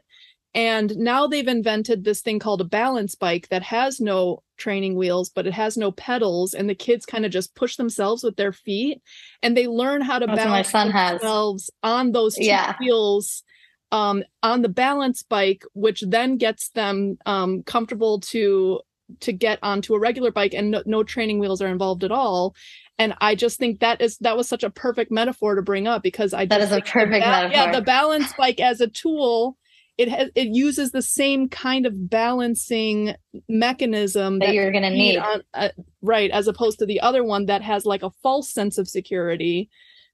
[0.54, 5.30] And now they've invented this thing called a balance bike that has no training wheels,
[5.30, 6.54] but it has no pedals.
[6.54, 9.02] And the kids kind of just push themselves with their feet
[9.44, 11.20] and they learn how to That's balance son has.
[11.20, 12.76] themselves on those two Yeah.
[12.80, 13.44] wheels
[13.92, 18.82] um, on the balance bike, which then gets them um, comfortable to
[19.20, 22.56] to get onto a regular bike and no, no training wheels are involved at all
[22.98, 26.02] and i just think that is that was such a perfect metaphor to bring up
[26.02, 29.58] because i That is a perfect ba- yeah the balance bike as a tool
[29.98, 33.16] it has it uses the same kind of balancing
[33.48, 35.18] mechanism that you're going to need.
[35.18, 35.70] on, uh,
[36.02, 39.70] right as opposed to the other one that has like a false sense of security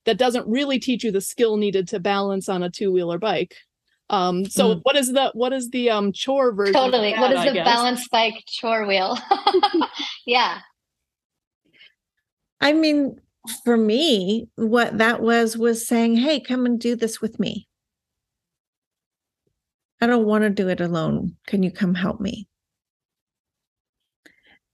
[0.05, 3.55] that doesn't really teach you the skill needed to balance on a two-wheeler bike
[4.09, 4.79] um so Mm.
[4.83, 7.11] what is the what is the um chore version Totally.
[7.13, 7.65] that, what is I the guess?
[7.65, 9.17] balance bike chore wheel?
[10.25, 10.59] yeah.
[12.59, 13.19] I mean,
[13.63, 17.67] for me, what that was was saying, hey, come and do this with me.
[20.01, 21.35] I don't want to do it alone.
[21.47, 22.47] Can you come help me?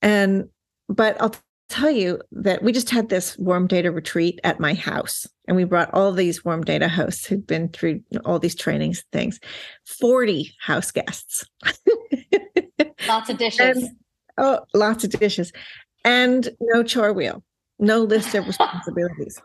[0.01, 0.49] And,
[0.87, 1.35] but I'll
[1.69, 5.65] tell you that we just had this warm data retreat at my house, and we
[5.65, 9.39] brought all these warm data hosts who'd been through all these trainings and things,
[9.85, 11.45] 40 house guests.
[13.07, 13.59] Lots of dishes.
[13.59, 13.89] And-
[14.37, 15.51] oh, lots of dishes,
[16.05, 17.43] and no chore wheel,
[17.79, 19.41] no list of responsibilities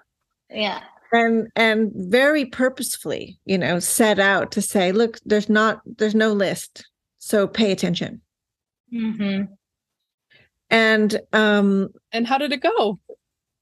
[0.55, 0.81] yeah.
[1.12, 6.33] And and very purposefully you know set out to say look there's not there's no
[6.33, 6.87] list
[7.18, 8.20] so pay attention.
[8.90, 9.42] Hmm
[10.72, 12.98] and um and how did it go?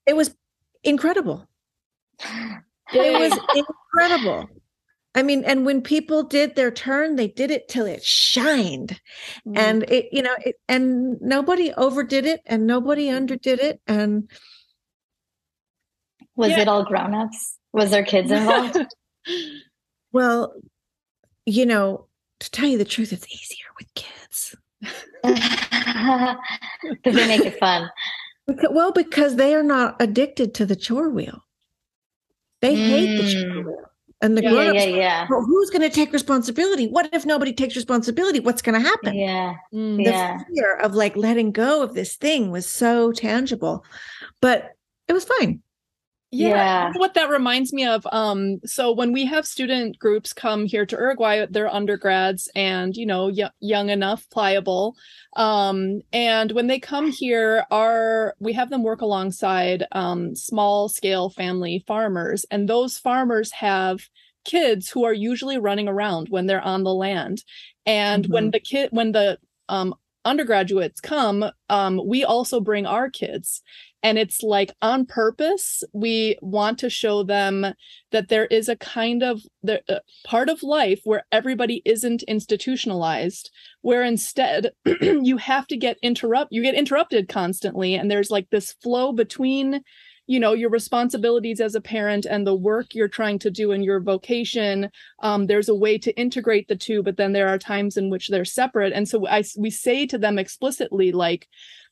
[0.07, 0.35] it was
[0.83, 1.47] incredible.
[2.93, 4.49] It was incredible.
[5.15, 9.01] I mean and when people did their turn they did it till it shined.
[9.47, 9.57] Mm.
[9.57, 14.29] and it you know it, and nobody overdid it and nobody underdid it and
[16.41, 16.61] Was Yeah.
[16.63, 17.59] it all grown ups?
[17.73, 18.79] Was there kids involved?
[20.13, 20.55] well
[21.47, 22.07] you know
[22.41, 24.57] to tell you the truth it's easier with kids
[25.23, 27.91] Because they make it fun.
[28.71, 31.45] Well, because they are not addicted to the chore wheel.
[32.63, 33.67] They hate the chore Mm.
[33.67, 33.85] wheel.
[34.23, 35.27] And the Yeah, Yeah, grown-ups, yeah, yeah.
[35.31, 36.87] well, who's going to take responsibility?
[36.89, 38.41] What if nobody takes responsibility?
[38.41, 39.15] What's going to happen?
[39.15, 39.55] Yeah.
[39.73, 39.97] Mm.
[39.99, 40.39] The Yeah.
[40.55, 43.85] fear of like letting go of this thing was so tangible,
[44.41, 44.71] but
[45.09, 45.63] it was fine.
[46.33, 46.49] Yeah.
[46.49, 46.93] Yeah.
[46.95, 50.97] What that reminds me of, um, so when we have student groups come here to
[50.97, 54.95] Uruguay, they're undergrads and, you know, y- young enough, pliable.
[55.37, 61.31] Um, and when they come here, our, we have them work alongside, um, small scale
[61.31, 62.47] family farmers.
[62.51, 64.09] And those farmers have
[64.45, 67.43] kids who are usually running around when they're on the land.
[67.87, 73.63] And when the kid, when the, um, undergraduates come um, we also bring our kids
[74.03, 77.67] and it's like on purpose we want to show them
[78.13, 83.51] that there is a kind of the uh, part of life where everybody isn't institutionalized
[83.83, 84.71] where instead
[85.01, 89.83] you have to get interrupt you get interrupted constantly and there's like this flow between
[90.31, 93.83] you know your responsibilities as a parent and the work you're trying to do in
[93.83, 94.89] your vocation.
[95.25, 98.29] Um, there's a way to integrate the two but then there are times in which
[98.29, 98.93] they're separate.
[98.93, 101.49] And so i we say to them explicitly like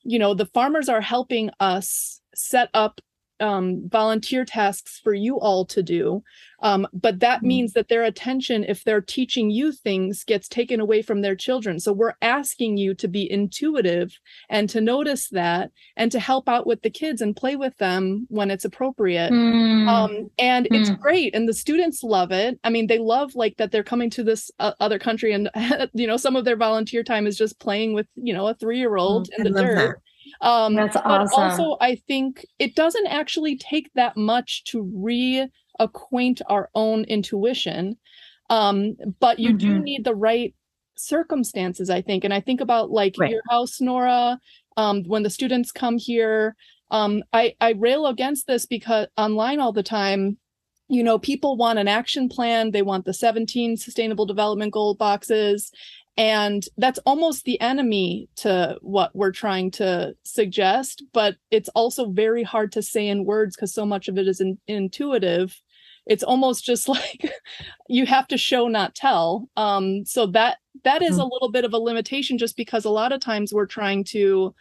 [0.09, 3.00] you know the farmers are helping us set up
[3.41, 6.22] um, volunteer tasks for you all to do.
[6.61, 10.80] Um, but that mm means that their attention, if they're teaching you things, gets taken
[10.80, 11.80] away from their children.
[11.80, 14.12] So we're asking you to be intuitive
[14.51, 18.26] and to notice that and to help out with the kids and play with them
[18.28, 19.32] when it's appropriate.
[19.32, 19.89] Mm.
[19.89, 20.78] Um, and mm.
[20.78, 21.34] it's great.
[21.34, 22.61] And the students love it.
[22.64, 25.49] I mean, they love like that they're coming to this uh, other country and,
[25.95, 28.78] you know, some of their volunteer time is just playing with, you know, a three
[28.78, 29.76] year old in the dirt.
[29.76, 30.07] That.
[30.41, 31.29] Um, That's awesome.
[31.35, 37.97] But also, I think it doesn't actually take that much to reacquaint our own intuition.
[38.51, 39.59] Um, but you mm-hmm.
[39.59, 40.55] do need the right
[40.97, 42.24] circumstances, I think.
[42.24, 43.31] And I think about like right.
[43.31, 44.41] your house, Nora,
[44.76, 46.57] um, when the students come here.
[46.91, 50.39] Um, I, I rail against this because online all the time,
[50.89, 52.70] you know, people want an action plan.
[52.70, 55.70] They want the 17 sustainable development goal boxes
[56.18, 62.42] and that's almost the enemy to what we're trying to suggest but it's also very
[62.42, 65.60] hard to say in words because so much of it is in, intuitive.
[66.06, 67.32] It's almost just like
[67.88, 69.48] you have to show not tell.
[69.56, 71.20] Um, so that that is mm-hmm.
[71.20, 74.54] a little bit of a limitation just because a lot of times we're trying to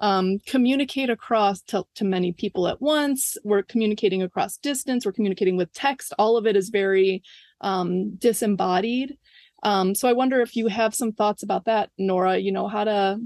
[0.00, 3.36] um, communicate across to, to many people at once.
[3.44, 5.06] We're communicating across distance.
[5.06, 6.12] We're communicating with text.
[6.18, 7.22] All of it is very
[7.60, 9.16] um, disembodied
[9.64, 12.84] um, so I wonder if you have some thoughts about that, Nora, you know, how
[12.84, 13.18] to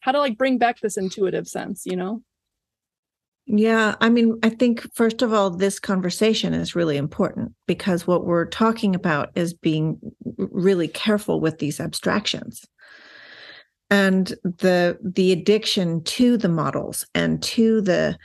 [0.00, 2.22] how to like bring back this intuitive sense, you know?
[3.46, 8.24] Yeah, I mean, I think first of all, this conversation is really important because what
[8.24, 9.98] we're talking about is being
[10.36, 12.64] really careful with these abstractions
[13.90, 18.16] and the the addiction to the models and to the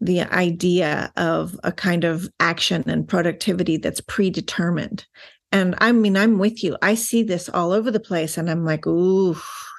[0.00, 5.06] the idea of a kind of action and productivity that's predetermined
[5.54, 6.76] and I mean, I'm with you.
[6.82, 9.36] I see this all over the place, and I'm like, ooh,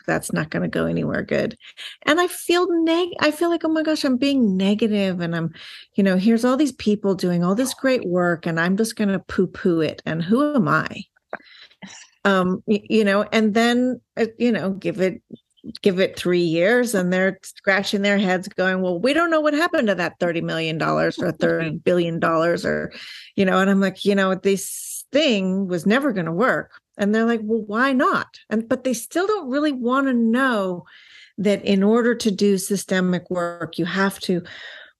[0.07, 1.57] that's not going to go anywhere good.
[2.03, 3.09] And I feel neg.
[3.19, 5.53] I feel like, oh my gosh, I'm being negative, and I'm,
[5.95, 9.09] you know, here's all these people doing all this great work, and I'm just going
[9.09, 10.01] to poo poo it.
[10.05, 11.03] And who am I?
[12.23, 15.21] Um, you know, and then uh, you know, give it
[15.81, 19.55] give it three years and they're scratching their heads going well we don't know what
[19.55, 22.93] happened to that 30 million dollars or 30 billion dollars or
[23.35, 26.71] you know and i'm like you know this thing was never going to work.
[26.97, 28.27] And they're like well why not?
[28.49, 30.85] And but they still don't really want to know
[31.37, 34.41] that in order to do systemic work you have to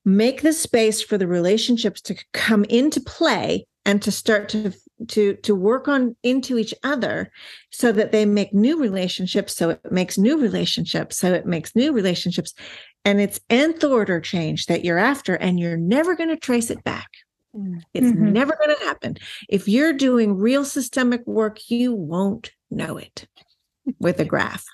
[0.06, 4.72] make the space for the relationships to come into play and to start to
[5.08, 7.30] to to work on into each other
[7.72, 11.92] so that they make new relationships so it makes new relationships so it makes new
[11.92, 12.54] relationships.
[13.04, 16.84] And it's nth order change that you're after and you're never going to trace it
[16.84, 17.10] back
[17.94, 18.34] it's mm-hmm.
[18.34, 19.18] never going to happen.
[19.50, 23.28] If you're doing real systemic work, you won't know it
[24.00, 24.66] with a graph,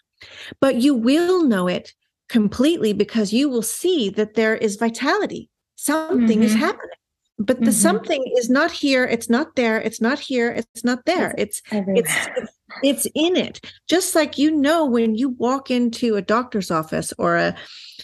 [0.59, 1.93] but you will know it
[2.29, 5.49] completely because you will see that there is vitality.
[5.75, 6.43] Something mm-hmm.
[6.43, 6.89] is happening.
[7.38, 7.71] But the mm-hmm.
[7.71, 11.34] something is not here, it's not there, it's not here, it's not there.
[11.38, 12.51] It's it's, it's
[12.84, 13.59] it's in it.
[13.88, 17.55] Just like you know when you walk into a doctor's office or a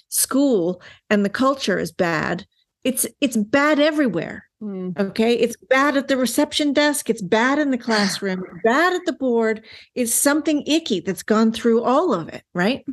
[0.10, 2.48] school and the culture is bad,
[2.84, 4.98] it's it's bad everywhere Mm.
[5.00, 5.34] Okay.
[5.34, 7.10] It's bad at the reception desk.
[7.10, 9.64] It's bad in the classroom, bad at the board.
[9.96, 12.44] It's something icky that's gone through all of it.
[12.54, 12.86] Right.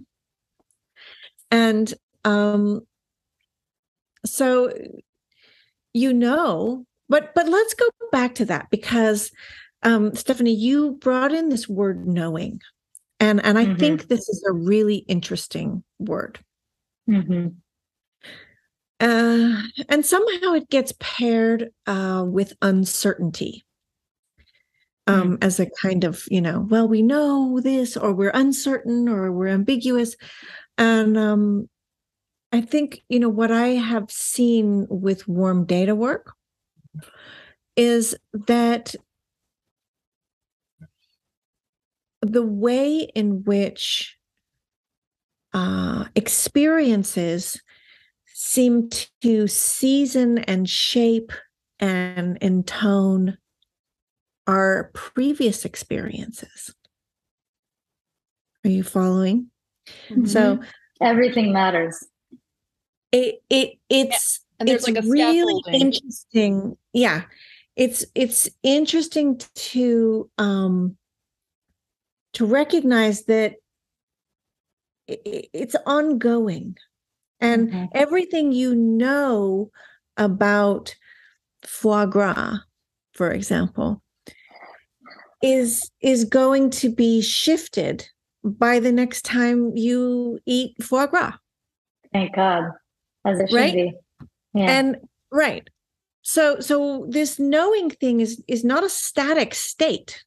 [1.50, 1.92] And
[2.24, 2.86] um,
[4.26, 4.72] so,
[5.92, 9.30] you know, but but let's go back to that because
[9.82, 12.60] um, Stephanie, you brought in this word knowing.
[13.20, 13.76] And and I mm-hmm.
[13.76, 16.40] think this is a really interesting word.
[17.08, 17.48] Mm-hmm.
[19.04, 23.62] Uh, and somehow it gets paired uh, with uncertainty
[25.06, 25.44] um, mm.
[25.44, 29.48] as a kind of, you know, well, we know this, or we're uncertain, or we're
[29.48, 30.16] ambiguous.
[30.78, 31.68] And um,
[32.50, 36.32] I think, you know, what I have seen with warm data work
[37.76, 38.94] is that
[42.22, 44.16] the way in which
[45.52, 47.60] uh, experiences
[48.36, 48.90] seem
[49.22, 51.30] to season and shape
[51.78, 53.38] and intone
[54.48, 56.74] our previous experiences.
[58.64, 59.50] Are you following?
[60.10, 60.26] Mm-hmm.
[60.26, 60.58] So
[61.00, 62.04] everything matters.
[63.12, 64.56] It it it's yeah.
[64.58, 66.76] and there's it's like a really interesting.
[66.92, 67.22] Yeah.
[67.76, 70.96] It's it's interesting to um
[72.32, 73.54] to recognize that
[75.06, 76.76] it, it's ongoing
[77.44, 77.84] and mm-hmm.
[77.94, 79.70] everything you know
[80.16, 80.94] about
[81.64, 82.58] foie gras
[83.12, 84.02] for example
[85.42, 88.06] is is going to be shifted
[88.42, 91.34] by the next time you eat foie gras
[92.12, 92.64] thank god
[93.24, 93.92] as it should be
[94.54, 94.70] yeah.
[94.70, 94.96] and
[95.30, 95.68] right
[96.22, 100.24] so so this knowing thing is is not a static state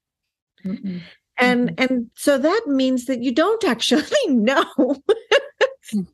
[0.65, 1.01] Mm-mm.
[1.37, 4.95] and and so that means that you don't actually know.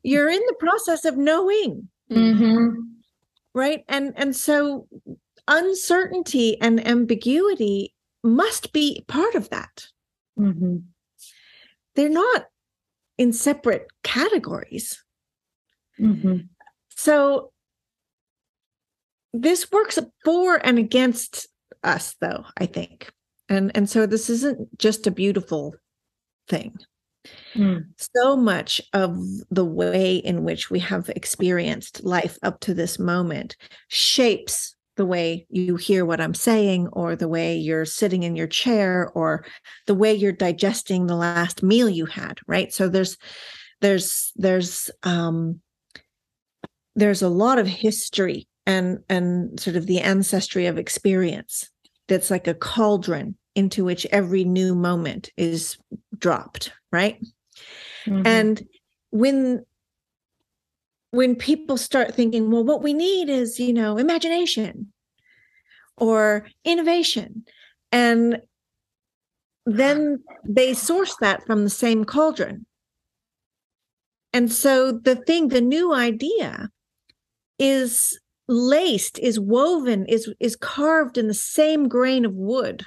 [0.02, 2.68] You're in the process of knowing mm-hmm.
[3.54, 4.86] right and and so
[5.48, 9.86] uncertainty and ambiguity must be part of that
[10.38, 10.76] mm-hmm.
[11.94, 12.46] they're not
[13.18, 15.04] in separate categories
[16.00, 16.38] mm-hmm.
[16.88, 17.52] so
[19.32, 21.48] this works for and against
[21.82, 23.12] us though i think
[23.48, 25.74] and and so this isn't just a beautiful
[26.48, 26.74] thing
[27.54, 27.84] mm.
[27.96, 29.16] so much of
[29.50, 33.56] the way in which we have experienced life up to this moment
[33.88, 38.46] shapes the way you hear what i'm saying or the way you're sitting in your
[38.46, 39.44] chair or
[39.86, 43.16] the way you're digesting the last meal you had right so there's
[43.80, 45.60] there's there's um
[46.94, 51.68] there's a lot of history and and sort of the ancestry of experience
[52.08, 55.76] that's like a cauldron into which every new moment is
[56.18, 57.18] dropped right?
[58.06, 58.26] Mm-hmm.
[58.26, 58.62] and
[59.10, 59.64] when
[61.10, 64.92] when people start thinking well what we need is you know imagination
[65.96, 67.44] or innovation.
[67.92, 68.40] And
[69.66, 72.66] then they source that from the same cauldron.
[74.32, 76.70] And so the thing the new idea
[77.58, 78.18] is
[78.48, 82.84] laced is woven is is carved in the same grain of wood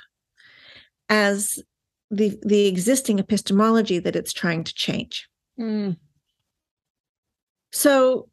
[1.10, 1.64] as
[2.10, 5.28] the the existing epistemology that it's trying to change
[5.60, 5.96] mm.
[7.72, 8.30] so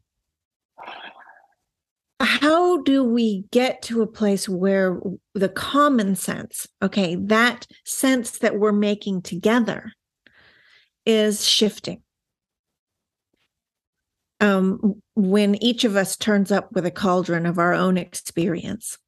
[2.20, 5.00] how do we get to a place where
[5.34, 9.92] the common sense okay that sense that we're making together
[11.04, 12.02] is shifting
[14.40, 18.98] um, when each of us turns up with a cauldron of our own experience.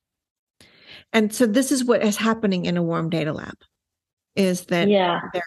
[1.12, 3.56] And so this is what is happening in a warm data lab
[4.36, 5.20] is that yeah.
[5.32, 5.42] there,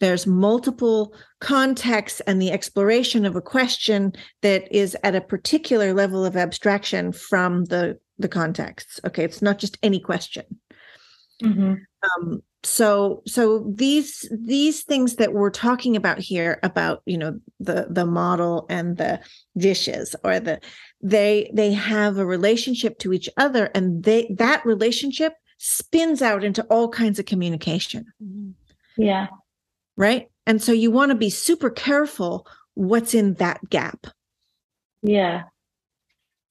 [0.00, 4.12] there's multiple contexts and the exploration of a question
[4.42, 9.00] that is at a particular level of abstraction from the the context.
[9.04, 10.44] Okay, it's not just any question.
[11.42, 11.74] Mm-hmm.
[12.22, 17.86] Um, so so these these things that we're talking about here about you know the
[17.90, 19.20] the model and the
[19.56, 20.60] dishes or the
[21.02, 26.62] they they have a relationship to each other and they that relationship spins out into
[26.64, 28.06] all kinds of communication.
[28.96, 29.28] Yeah.
[29.96, 30.28] Right?
[30.46, 34.06] And so you want to be super careful what's in that gap.
[35.02, 35.44] Yeah.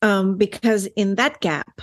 [0.01, 1.81] Um because in that gap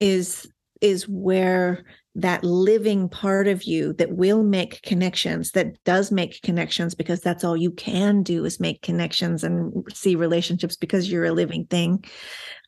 [0.00, 0.46] is
[0.80, 1.84] is where
[2.14, 7.44] that living part of you that will make connections that does make connections because that's
[7.44, 12.02] all you can do is make connections and see relationships because you're a living thing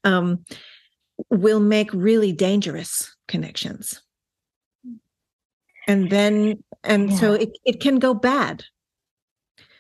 [0.05, 0.45] um,
[1.31, 4.03] will make really dangerous connections
[5.87, 7.17] and then and yeah.
[7.17, 8.65] so it, it can go bad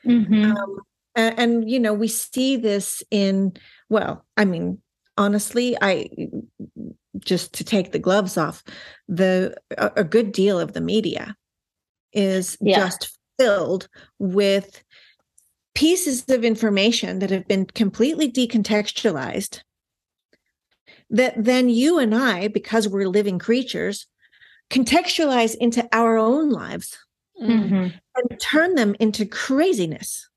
[0.06, 0.52] mm-hmm.
[0.52, 0.78] um,
[1.16, 3.52] and, and you know we see this in
[3.88, 4.80] well i mean
[5.16, 6.08] honestly i
[7.18, 8.62] just to take the gloves off,
[9.08, 11.34] the a, a good deal of the media
[12.12, 12.78] is yeah.
[12.78, 13.88] just filled
[14.18, 14.82] with
[15.74, 19.60] pieces of information that have been completely decontextualized
[21.10, 24.06] that then you and I, because we're living creatures,
[24.70, 26.98] contextualize into our own lives
[27.40, 27.74] mm-hmm.
[27.74, 30.28] and turn them into craziness.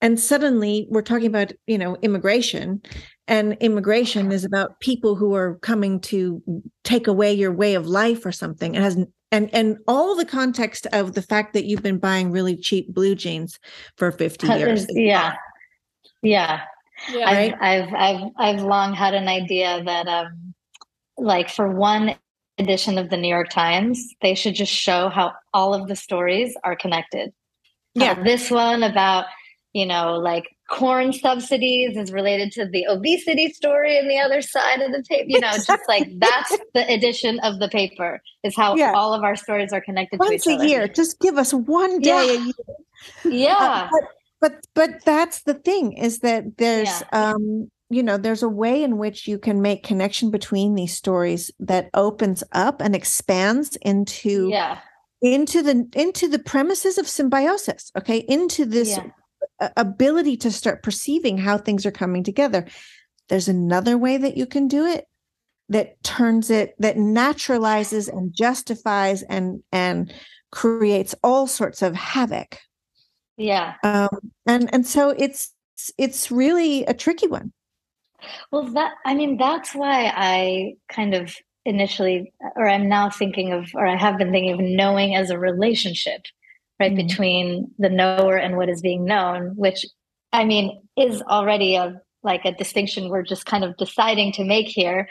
[0.00, 2.82] And suddenly we're talking about, you know, immigration
[3.26, 6.40] and immigration is about people who are coming to
[6.84, 8.96] take away your way of life or something it has
[9.30, 13.14] and and all the context of the fact that you've been buying really cheap blue
[13.14, 13.58] jeans
[13.98, 15.34] for 50 years yeah
[16.22, 16.62] yeah,
[17.10, 17.28] yeah.
[17.28, 20.54] I've, I've i've i've long had an idea that um
[21.16, 22.14] like for one
[22.58, 26.56] edition of the new york times they should just show how all of the stories
[26.64, 27.32] are connected
[27.94, 29.26] yeah uh, this one about
[29.72, 34.80] you know like corn subsidies is related to the obesity story in the other side
[34.80, 35.24] of the paper.
[35.26, 38.92] You know, just like that's the edition of the paper is how yeah.
[38.94, 40.86] all of our stories are connected Once to each a year.
[40.86, 42.32] Just give us one day yeah.
[42.32, 42.52] a year.
[43.24, 43.88] Yeah.
[43.92, 43.98] Uh,
[44.40, 47.32] but, but that's the thing is that there's yeah.
[47.32, 51.50] um you know there's a way in which you can make connection between these stories
[51.58, 54.78] that opens up and expands into yeah
[55.20, 59.70] into the into the premises of symbiosis okay into this yeah.
[59.76, 62.64] ability to start perceiving how things are coming together
[63.28, 65.06] there's another way that you can do it
[65.68, 70.12] that turns it that naturalizes and justifies and and
[70.50, 72.58] creates all sorts of havoc
[73.38, 74.08] yeah um
[74.46, 75.54] and and so it's
[75.96, 77.52] it's really a tricky one
[78.50, 81.34] well that i mean that's why i kind of
[81.68, 85.38] initially, or I'm now thinking of, or I have been thinking of knowing as a
[85.38, 86.22] relationship,
[86.80, 87.06] right, mm-hmm.
[87.06, 89.84] between the knower and what is being known, which
[90.32, 94.66] I mean is already a like a distinction we're just kind of deciding to make
[94.66, 95.08] here.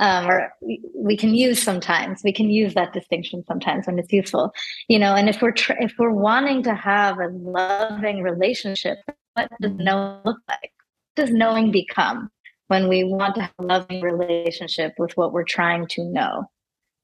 [0.00, 0.52] Um, or
[0.96, 4.52] we can use sometimes we can use that distinction sometimes when it's useful
[4.88, 8.98] you know and if we're tr- if we're wanting to have a loving relationship
[9.34, 10.72] what does knowing look like
[11.14, 12.30] what does knowing become
[12.72, 16.44] when we want to have a loving relationship with what we're trying to know,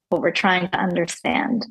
[0.08, 1.66] what we're trying to understand.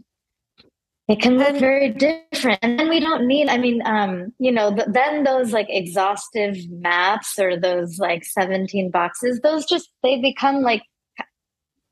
[1.07, 2.59] It can look very different.
[2.61, 6.57] And then we don't need, I mean, um, you know, th- then those like exhaustive
[6.69, 10.83] maps or those like 17 boxes, those just, they become like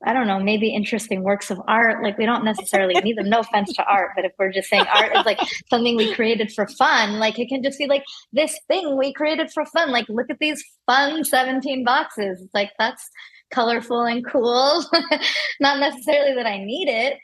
[0.04, 2.02] I don't know, maybe interesting works of art.
[2.02, 3.30] Like we don't necessarily need them.
[3.30, 5.40] No offense to art, but if we're just saying art is like
[5.70, 9.50] something we created for fun, like it can just be like this thing we created
[9.52, 9.90] for fun.
[9.90, 12.42] Like look at these fun 17 boxes.
[12.42, 13.08] It's like that's
[13.50, 14.84] colorful and cool.
[15.60, 17.18] not necessarily that I need it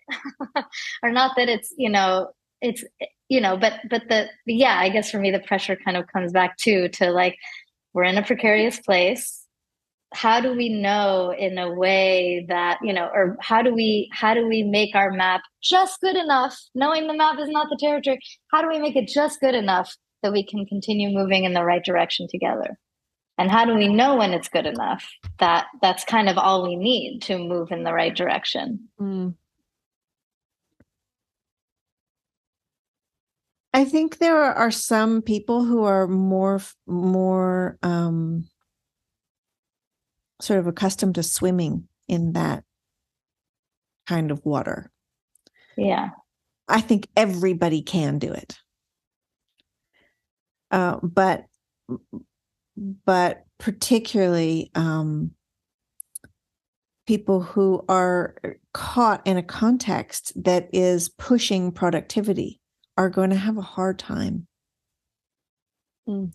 [1.03, 2.29] or not that it's, you know,
[2.63, 2.85] it's
[3.29, 6.33] you know, but but the yeah, I guess for me the pressure kind of comes
[6.33, 7.37] back too to like
[7.93, 9.42] we're in a precarious place
[10.15, 14.35] how do we know in a way that you know or how do we how
[14.35, 16.59] do we make our map just good enough?
[16.75, 18.19] Knowing the map is not the territory
[18.51, 21.65] how do we make it just good enough that we can continue moving in the
[21.65, 22.79] right direction together?
[23.39, 25.09] And how do we know when it's good enough
[25.39, 28.89] that that's kind of all we need to move in the right direction?
[29.01, 29.35] Mm.
[33.75, 38.45] i think there are some people who are more more um
[40.43, 42.65] sort of accustomed to swimming in that
[44.07, 44.91] kind of water.
[45.77, 46.11] Yeah.
[46.69, 48.59] I think everybody can do it.
[50.71, 51.45] Uh, but
[53.05, 55.33] but particularly um,
[57.07, 58.35] people who are
[58.73, 62.61] caught in a context that is pushing productivity
[62.97, 64.47] are going to have a hard time
[66.09, 66.33] mm.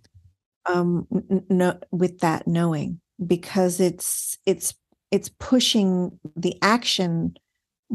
[0.66, 1.08] um,
[1.50, 4.74] no, with that knowing because it's it's
[5.12, 7.36] it's pushing the action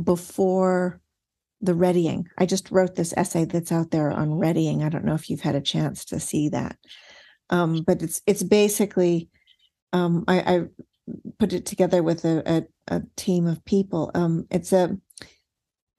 [0.02, 1.00] before
[1.60, 2.28] the readying.
[2.38, 4.82] I just wrote this essay that's out there on readying.
[4.82, 6.76] I don't know if you've had a chance to see that,
[7.50, 9.28] um, but it's it's basically
[9.92, 10.62] um, I, I,
[11.38, 12.42] put it together with a,
[12.88, 14.10] a, a team of people.
[14.14, 14.96] Um, it's a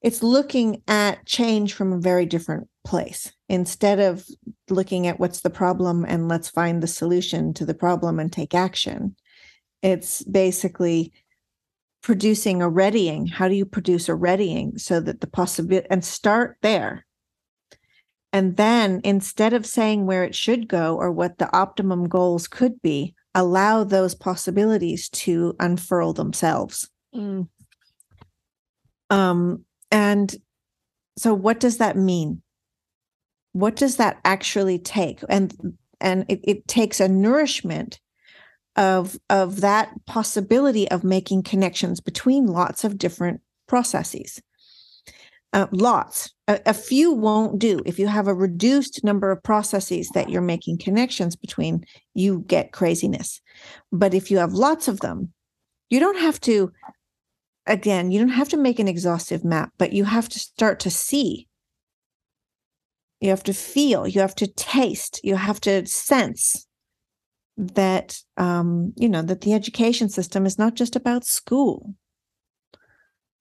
[0.02, 3.32] it's looking at change from a very different place.
[3.50, 4.26] Instead of
[4.70, 8.54] looking at what's the problem and let's find the solution to the problem and take
[8.54, 9.16] action
[9.84, 11.12] it's basically
[12.02, 13.28] producing a readying.
[13.28, 17.06] How do you produce a readying so that the possibility and start there.
[18.32, 22.82] And then instead of saying where it should go or what the optimum goals could
[22.82, 26.90] be allow those possibilities to unfurl themselves.
[27.16, 27.48] Mm.
[29.12, 30.36] um and
[31.16, 32.42] so what does that mean
[33.54, 35.22] what does that actually take?
[35.30, 38.00] And and it, it takes a nourishment
[38.76, 44.42] of of that possibility of making connections between lots of different processes.
[45.54, 47.80] Uh, lots a, a, few won't do.
[47.86, 51.86] If you have a reduced number of processes that you're making connections between
[52.16, 53.40] you get craziness.
[53.92, 55.32] But if you have lots of them
[55.94, 56.72] you don't have to
[57.68, 60.90] again you don't have to make an exhaustive map but you have to start to
[60.90, 61.48] see
[63.24, 66.68] you have to feel, you have to taste, you have to sense
[67.58, 71.96] that um, you know that the education system is not just about school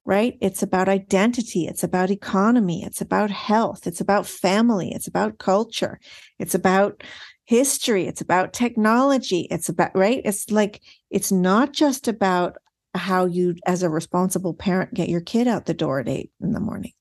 [0.05, 0.37] right?
[0.41, 5.99] It's about identity it's about economy it's about health it's about family it's about culture
[6.39, 7.03] it's about
[7.45, 10.21] history it's about technology it's about right?
[10.25, 12.57] It's like it's not just about
[12.95, 16.53] how you as a responsible parent get your kid out the door at eight in
[16.53, 16.93] the morning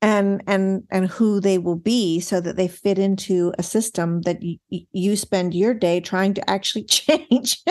[0.00, 4.38] and and and who they will be so that they fit into a system that
[4.40, 4.58] y-
[4.92, 7.62] you spend your day trying to actually change.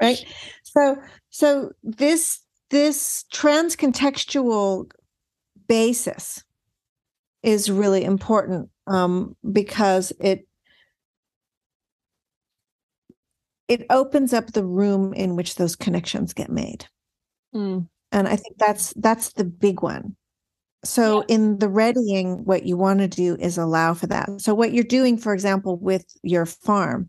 [0.00, 0.24] Right?
[0.64, 0.96] So
[1.30, 2.40] so this
[2.70, 4.90] this transcontextual
[5.68, 6.42] basis
[7.42, 10.46] is really important um, because it
[13.68, 16.86] it opens up the room in which those connections get made.
[17.54, 17.86] Mm.
[18.12, 20.16] and i think that's that's the big one
[20.84, 21.36] so yeah.
[21.36, 24.84] in the readying what you want to do is allow for that so what you're
[24.84, 27.08] doing for example with your farm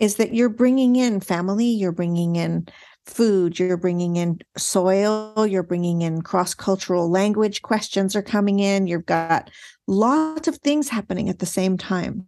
[0.00, 2.66] is that you're bringing in family you're bringing in
[3.06, 9.06] food you're bringing in soil you're bringing in cross-cultural language questions are coming in you've
[9.06, 9.50] got
[9.86, 12.24] lots of things happening at the same time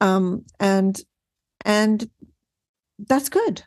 [0.00, 1.00] um, and
[1.64, 2.10] and
[2.98, 3.62] that's good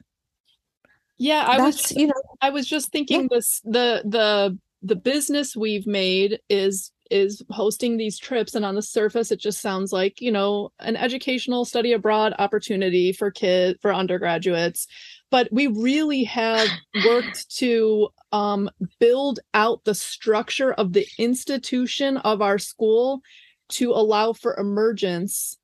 [1.17, 3.27] yeah i that's, was you know i was just thinking yeah.
[3.31, 8.81] this the the the business we've made is is hosting these trips and on the
[8.81, 13.93] surface it just sounds like you know an educational study abroad opportunity for kids for
[13.93, 14.87] undergraduates
[15.31, 16.67] but we really have
[17.05, 18.69] worked to um,
[18.99, 23.21] build out the structure of the institution of our school
[23.69, 25.57] to allow for emergence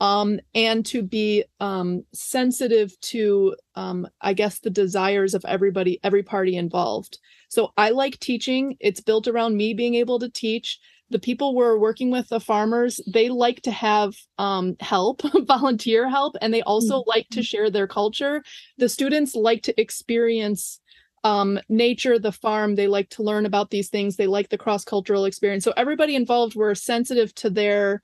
[0.00, 6.22] um, and to be um, sensitive to, um, I guess, the desires of everybody, every
[6.22, 7.18] party involved.
[7.54, 8.76] So I like teaching.
[8.80, 10.80] It's built around me being able to teach.
[11.10, 16.34] The people we're working with, the farmers, they like to have um, help, volunteer help,
[16.40, 17.10] and they also mm-hmm.
[17.10, 18.42] like to share their culture.
[18.78, 20.80] The students like to experience
[21.22, 22.74] um, nature, the farm.
[22.74, 24.16] They like to learn about these things.
[24.16, 25.62] They like the cross cultural experience.
[25.62, 28.02] So everybody involved were sensitive to their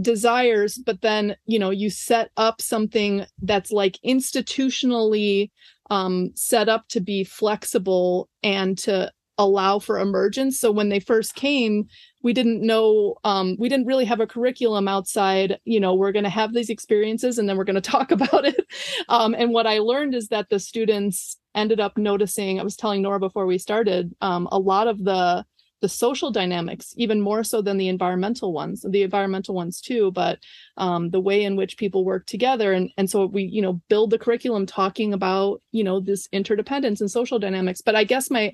[0.00, 5.50] desires but then you know you set up something that's like institutionally
[5.90, 10.58] um, set up to be flexible and to allow for emergence.
[10.60, 11.88] So when they first came
[12.22, 16.24] we didn't know um, we didn't really have a curriculum outside you know we're going
[16.24, 18.66] to have these experiences and then we're going to talk about it.
[19.08, 23.02] Um, and what i learned is that the students ended up noticing i was telling
[23.02, 25.44] nora before we started um, a lot of the
[25.80, 30.38] the social dynamics even more so than the environmental ones the environmental ones too but
[30.76, 34.10] um, the way in which people work together and and so we you know build
[34.10, 38.52] the curriculum talking about you know this interdependence and social dynamics but i guess my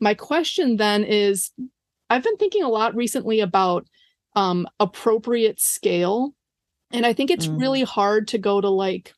[0.00, 1.50] my question then is
[2.10, 3.86] i've been thinking a lot recently about
[4.36, 6.34] um, appropriate scale
[6.92, 7.60] and i think it's mm.
[7.60, 9.14] really hard to go to like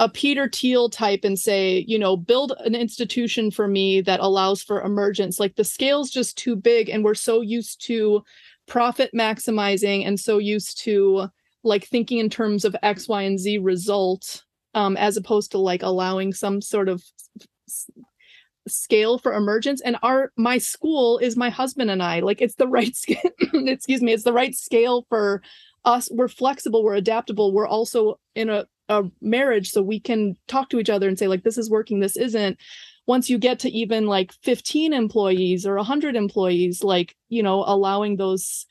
[0.00, 4.62] a Peter Thiel type and say, you know, build an institution for me that allows
[4.62, 5.38] for emergence.
[5.38, 8.24] Like the scale's just too big, and we're so used to
[8.66, 11.28] profit maximizing and so used to
[11.62, 15.82] like thinking in terms of X, Y, and Z result, um, as opposed to like
[15.82, 17.02] allowing some sort of
[18.66, 19.80] scale for emergence.
[19.80, 22.20] And our my school is my husband and I.
[22.20, 23.30] Like it's the right scale.
[23.54, 25.42] excuse me, it's the right scale for
[25.84, 26.08] us.
[26.10, 26.82] We're flexible.
[26.82, 27.52] We're adaptable.
[27.52, 31.28] We're also in a a marriage so we can talk to each other and say
[31.28, 32.58] like this is working this isn't.
[33.06, 38.16] Once you get to even like 15 employees or 100 employees like you know allowing
[38.16, 38.66] those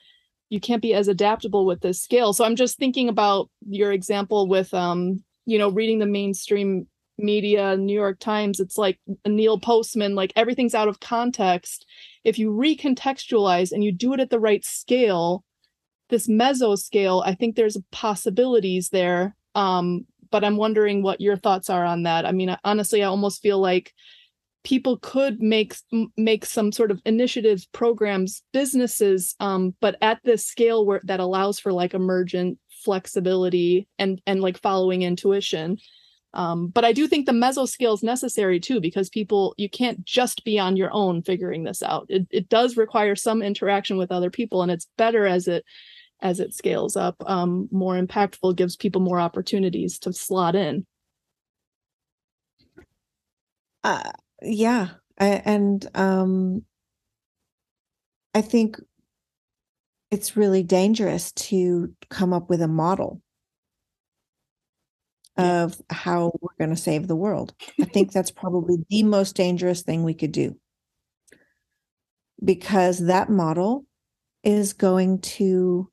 [0.50, 2.34] you can't be as adaptable with this scale.
[2.34, 6.88] So i'm just thinking about your example with um you know reading the mainstream
[7.20, 11.86] media new york times it's like neil postman like everything's out of context.
[12.24, 15.44] If you recontextualize and you do it at the right scale
[16.10, 21.70] this meso scale i think there's possibilities there um, but I'm wondering what your thoughts
[21.70, 22.26] are on that.
[22.26, 23.94] I mean, honestly, I almost feel like
[24.64, 25.76] people could make
[26.18, 31.60] make some sort of initiatives, programs, businesses, um, but at this scale where that allows
[31.60, 35.78] for like emergent flexibility and and like following intuition.
[36.36, 40.04] Um, but I do think the meso scale is necessary too, because people, you can't
[40.04, 42.08] just be on your own figuring this out.
[42.10, 45.64] It, it does require some interaction with other people, and it's better as it
[46.24, 50.86] as it scales up um, more impactful gives people more opportunities to slot in.
[53.84, 54.12] Uh,
[54.42, 56.64] yeah and um,
[58.34, 58.78] i think
[60.12, 63.22] it's really dangerous to come up with a model
[65.38, 65.64] yeah.
[65.64, 67.56] of how we're going to save the world.
[67.82, 70.56] I think that's probably the most dangerous thing we could do.
[72.44, 73.88] Because that model
[74.44, 75.90] is going to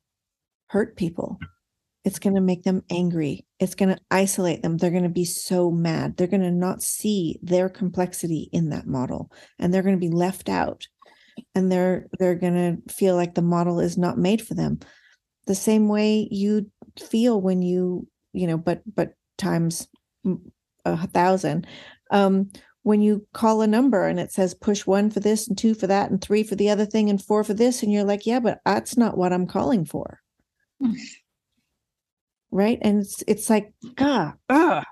[0.70, 1.38] hurt people.
[2.04, 3.44] It's going to make them angry.
[3.58, 4.76] It's going to isolate them.
[4.76, 6.16] They're going to be so mad.
[6.16, 10.14] They're going to not see their complexity in that model and they're going to be
[10.14, 10.86] left out.
[11.54, 12.54] And they're they're going
[12.86, 14.78] to feel like the model is not made for them.
[15.46, 19.88] The same way you feel when you, you know, but but times
[20.84, 21.66] a thousand
[22.10, 22.50] um
[22.82, 25.86] when you call a number and it says push one for this and two for
[25.86, 28.40] that and three for the other thing and four for this and you're like yeah
[28.40, 30.20] but that's not what i'm calling for
[32.50, 32.78] right?
[32.82, 34.84] And it's it's like ah, ah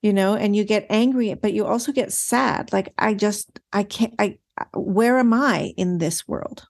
[0.00, 2.72] you know and you get angry but you also get sad.
[2.72, 4.38] Like i just i can't i
[4.74, 6.66] where am i in this world?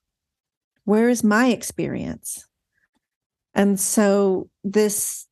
[0.85, 2.47] Where is my experience?
[3.55, 5.27] And so this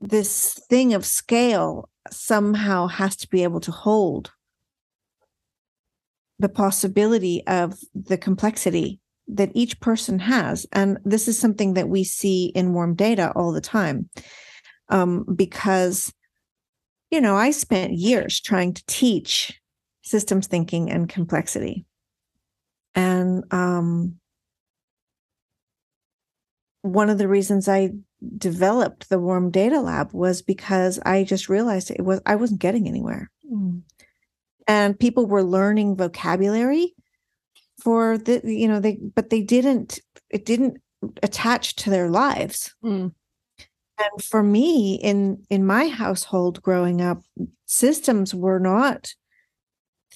[0.00, 4.32] this thing of scale somehow has to be able to hold
[6.38, 10.66] the possibility of the complexity that each person has.
[10.72, 14.08] And this is something that we see in warm data all the time
[14.88, 16.12] um, because
[17.10, 19.60] you know i spent years trying to teach
[20.02, 21.84] systems thinking and complexity.
[22.94, 24.16] And um,
[26.82, 27.90] one of the reasons i
[28.38, 32.88] developed the warm data lab was because i just realized it was i wasn't getting
[32.88, 33.30] anywhere.
[33.52, 33.82] Mm.
[34.66, 36.94] and people were learning vocabulary
[37.86, 40.82] for the you know they but they didn't it didn't
[41.22, 43.12] attach to their lives mm.
[44.00, 47.22] and for me in in my household growing up
[47.66, 49.14] systems were not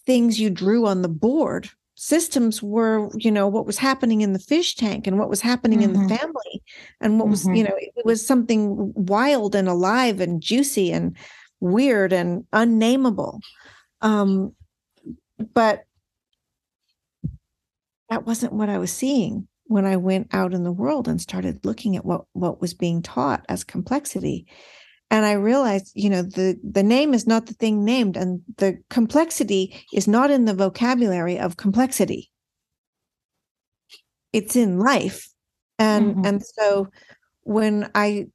[0.04, 4.40] things you drew on the board systems were you know what was happening in the
[4.40, 5.90] fish tank and what was happening mm-hmm.
[5.90, 6.16] in the mm-hmm.
[6.16, 6.62] family
[7.00, 7.54] and what was mm-hmm.
[7.54, 11.16] you know it was something wild and alive and juicy and
[11.60, 13.38] weird and unnameable
[14.00, 14.52] um
[15.54, 15.84] but
[18.10, 21.64] that wasn't what i was seeing when i went out in the world and started
[21.64, 24.46] looking at what what was being taught as complexity.
[25.12, 28.78] And i realized you know the the name is not the thing named and the
[28.90, 32.30] complexity is not in the vocabulary of complexity.
[34.32, 35.28] It's in life.
[35.78, 36.26] And mm-hmm.
[36.26, 36.88] and so
[37.42, 38.26] when i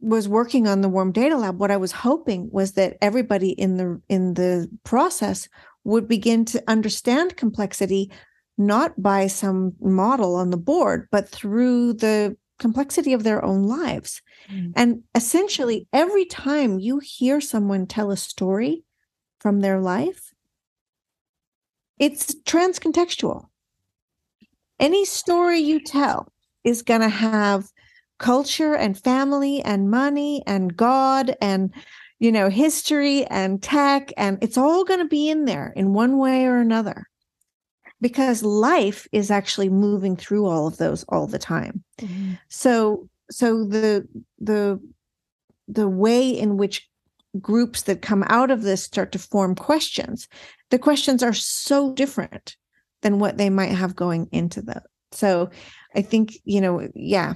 [0.00, 3.76] was working on the warm data lab what i was hoping was that everybody in
[3.76, 5.48] the in the process
[5.84, 8.10] would begin to understand complexity
[8.58, 14.22] not by some model on the board but through the complexity of their own lives.
[14.50, 14.72] Mm.
[14.76, 18.84] And essentially, every time you hear someone tell a story
[19.40, 20.32] from their life,
[21.98, 23.46] it's transcontextual.
[24.78, 26.32] Any story you tell
[26.64, 27.70] is going to have
[28.18, 31.72] culture and family and money and God and
[32.18, 36.16] you know history and tech and it's all going to be in there in one
[36.16, 37.06] way or another
[38.00, 41.82] because life is actually moving through all of those all the time.
[41.98, 42.34] Mm-hmm.
[42.48, 44.06] so so the
[44.38, 44.80] the
[45.68, 46.88] the way in which
[47.40, 50.28] groups that come out of this start to form questions
[50.70, 52.56] the questions are so different
[53.02, 54.82] than what they might have going into them
[55.12, 55.50] so
[55.94, 57.34] i think you know yeah.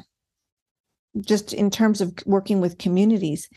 [1.20, 3.48] Just in terms of working with communities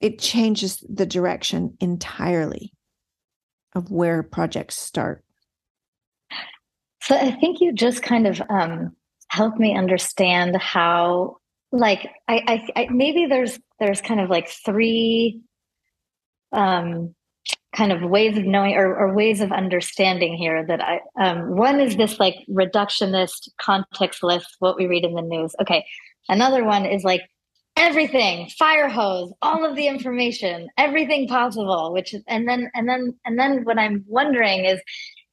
[0.00, 2.72] it changes the direction entirely
[3.74, 5.23] of where projects start
[7.04, 8.96] so I think you just kind of um,
[9.28, 11.36] helped me understand how,
[11.70, 15.42] like, I, I, I, maybe there's there's kind of like three
[16.52, 17.14] um,
[17.76, 21.78] kind of ways of knowing or, or ways of understanding here that I um, one
[21.78, 25.54] is this like reductionist contextless what we read in the news.
[25.60, 25.84] Okay,
[26.30, 27.20] another one is like
[27.76, 33.36] everything fire hose all of the information everything possible which and then and then and
[33.36, 34.80] then what i'm wondering is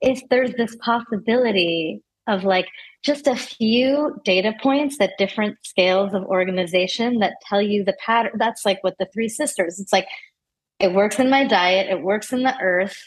[0.02, 2.68] if there's this possibility of like
[3.04, 8.32] just a few data points at different scales of organization that tell you the pattern
[8.38, 10.08] that's like what the three sisters it's like
[10.80, 12.98] it works in my diet it works in the earth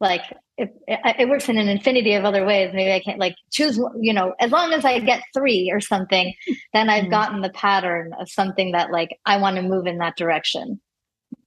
[0.00, 0.22] like
[0.56, 3.78] it, it, it works in an infinity of other ways maybe i can't like choose
[4.00, 6.34] you know as long as i get three or something
[6.72, 7.10] then i've mm.
[7.10, 10.80] gotten the pattern of something that like i want to move in that direction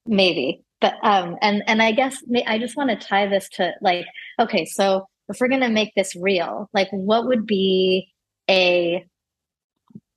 [0.05, 4.05] maybe but um and and i guess i just want to tie this to like
[4.39, 8.11] okay so if we're going to make this real like what would be
[8.49, 9.05] a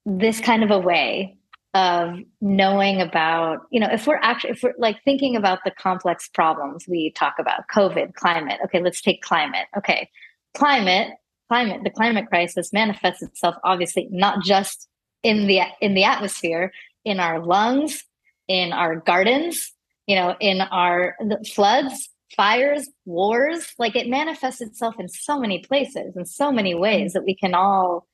[0.05, 1.37] this kind of a way
[1.75, 6.29] of knowing about you know if we're actually if we're like thinking about the complex
[6.29, 10.09] problems we talk about covid climate okay let's take climate okay.
[10.57, 11.09] Climate
[11.49, 14.89] climate the climate crisis manifests itself obviously not just
[15.25, 16.73] in the in the atmosphere
[17.05, 18.05] in our lungs
[18.47, 19.74] in our gardens
[20.07, 21.17] you know, in our
[21.53, 26.83] floods, fires, wars, like it manifests itself in so many places in so many mm-hmm.
[26.83, 28.07] ways that we can all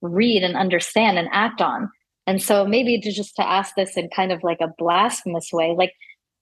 [0.00, 1.90] read and understand and act on.
[2.26, 5.74] And so maybe to just to ask this in kind of like a blasphemous way,
[5.76, 5.92] like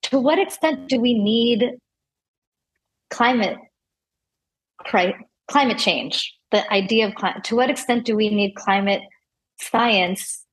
[0.05, 1.73] to what extent do we need
[3.11, 3.57] climate
[4.85, 6.35] climate change?
[6.51, 9.03] The idea of climate, to what extent do we need climate
[9.61, 10.45] science?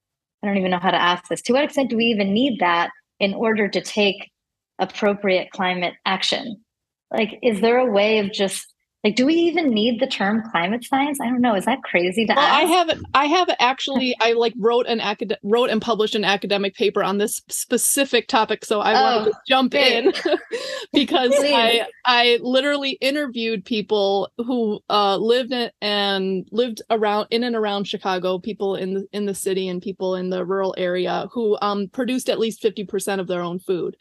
[0.42, 1.42] I don't even know how to ask this.
[1.44, 2.90] To what extent do we even need that
[3.20, 4.32] in order to take
[4.80, 6.64] appropriate climate action?
[7.12, 10.86] Like, is there a way of just like do we even need the term climate
[10.86, 11.20] science?
[11.20, 11.56] I don't know.
[11.56, 12.64] Is that crazy to well, ask?
[12.64, 16.74] i have i have actually i like wrote an acad- wrote and published an academic
[16.74, 20.14] paper on this specific topic so i oh, want to jump in
[20.94, 27.56] because i i literally interviewed people who uh, lived in, and lived around in and
[27.56, 31.58] around chicago people in the in the city and people in the rural area who
[31.62, 33.98] um, produced at least 50% of their own food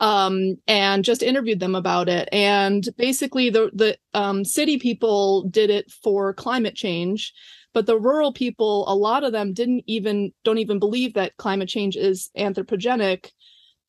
[0.00, 2.28] um, and just interviewed them about it.
[2.32, 7.32] And basically, the the um, city people did it for climate change,
[7.74, 11.68] but the rural people, a lot of them didn't even don't even believe that climate
[11.68, 13.30] change is anthropogenic.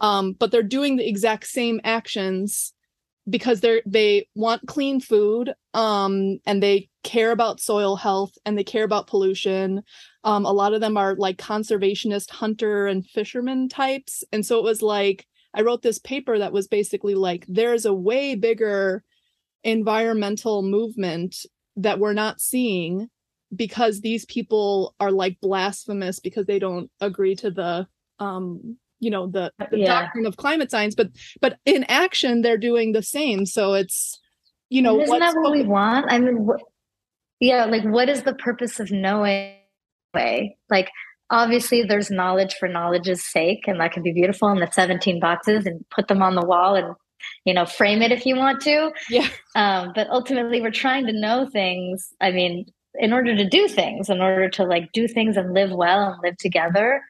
[0.02, 2.74] Um, but they're doing the exact same actions
[3.30, 8.64] because they're they want clean food um, and they care about soil health and they
[8.64, 9.84] care about pollution
[10.24, 14.64] um, a lot of them are like conservationist hunter and fisherman types and so it
[14.64, 19.04] was like I wrote this paper that was basically like there's a way bigger
[19.64, 21.46] environmental movement
[21.76, 23.10] that we're not seeing
[23.56, 27.88] because these people are like blasphemous because they don't agree to the
[28.20, 30.02] um you know the, the yeah.
[30.02, 31.10] doctrine of climate science but
[31.42, 33.46] but in action they're doing the same.
[33.46, 34.20] So it's
[34.70, 36.06] you know isn't that what we want?
[36.10, 36.62] I mean what,
[37.40, 39.56] yeah like what is the purpose of knowing?
[40.14, 40.90] Way like
[41.30, 45.66] obviously there's knowledge for knowledge's sake and that can be beautiful in the 17 boxes
[45.66, 46.96] and put them on the wall and
[47.46, 48.92] you know frame it if you want to.
[49.10, 49.28] Yeah.
[49.56, 52.66] Um, but ultimately we're trying to know things i mean
[52.96, 56.22] in order to do things in order to like do things and live well and
[56.24, 57.02] live together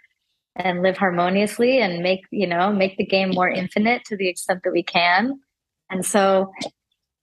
[0.55, 4.61] and live harmoniously and make you know make the game more infinite to the extent
[4.63, 5.39] that we can.
[5.89, 6.51] And so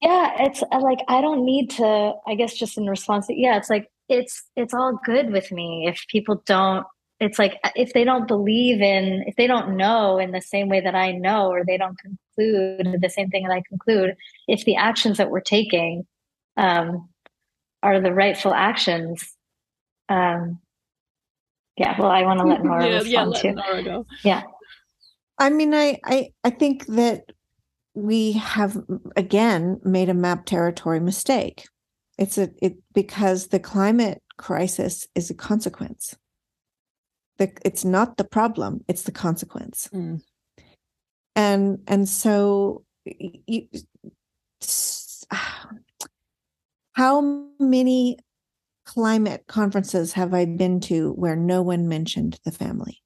[0.02, 3.56] yeah it's uh, like i don't need to i guess just in response to, yeah
[3.56, 6.86] it's like it's it's all good with me if people don't
[7.18, 10.80] it's like if they don't believe in if they don't know in the same way
[10.80, 14.14] that i know or they don't conclude the same thing that i conclude
[14.48, 16.06] if the actions that we're taking
[16.58, 17.08] um,
[17.82, 19.34] are the rightful actions
[20.08, 20.60] um,
[21.76, 23.52] yeah well i want to let Nora yeah, respond yeah, too.
[23.52, 24.06] Nora go.
[24.22, 24.42] yeah.
[25.38, 27.24] I mean I, I i think that
[27.94, 28.76] we have
[29.16, 31.66] again made a map territory mistake
[32.18, 36.16] it's a it because the climate crisis is a consequence.
[37.38, 39.88] The, it's not the problem; it's the consequence.
[39.92, 40.22] Mm.
[41.34, 43.68] And and so, you,
[46.92, 48.18] how many
[48.86, 53.02] climate conferences have I been to where no one mentioned the family?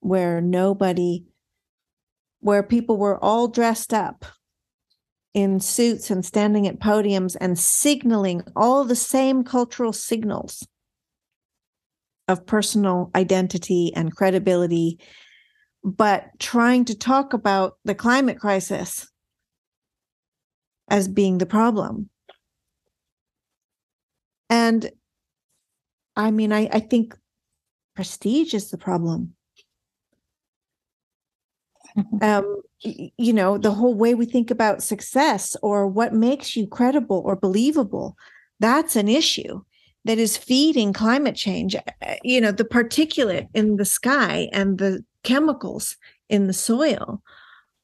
[0.00, 1.26] Where nobody,
[2.40, 4.24] where people were all dressed up
[5.34, 10.66] in suits and standing at podiums and signaling all the same cultural signals
[12.28, 14.98] of personal identity and credibility,
[15.82, 19.08] but trying to talk about the climate crisis
[20.88, 22.10] as being the problem.
[24.50, 24.90] And
[26.14, 27.16] I mean, I, I think
[27.96, 29.34] prestige is the problem.
[32.20, 37.22] Um, you know the whole way we think about success or what makes you credible
[37.24, 38.16] or believable
[38.60, 39.62] that's an issue
[40.04, 41.80] that is feeding climate change uh,
[42.22, 45.96] you know the particulate in the sky and the chemicals
[46.28, 47.22] in the soil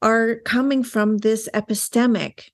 [0.03, 2.51] are coming from this epistemic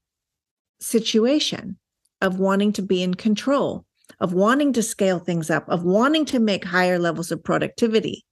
[0.81, 1.77] situation
[2.21, 3.85] of wanting to be in control
[4.21, 8.25] of wanting to scale things up of wanting to make higher levels of productivity.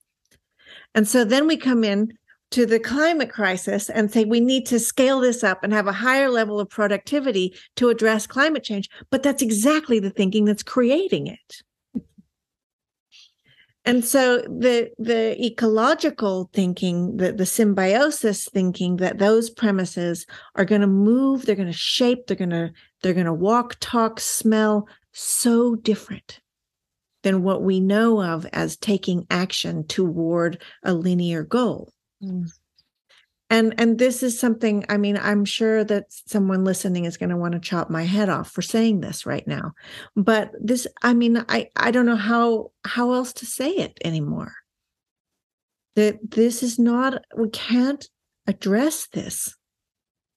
[0.95, 2.17] And so then we come in
[2.53, 5.91] to the climate crisis and say we need to scale this up and have a
[5.91, 8.87] higher level of productivity to address climate change.
[9.09, 11.63] But that's exactly the thinking that's creating it.
[13.85, 20.25] And so the the ecological thinking, the, the symbiosis thinking that those premises
[20.55, 23.77] are going to move, they're going to shape, they're going to they're going to walk,
[23.79, 26.39] talk, smell so different
[27.23, 31.91] than what we know of as taking action toward a linear goal.
[32.23, 32.49] Mm.
[33.49, 37.37] And and this is something I mean I'm sure that someone listening is going to
[37.37, 39.73] want to chop my head off for saying this right now.
[40.15, 44.53] But this I mean I I don't know how how else to say it anymore.
[45.95, 48.07] That this is not we can't
[48.47, 49.55] address this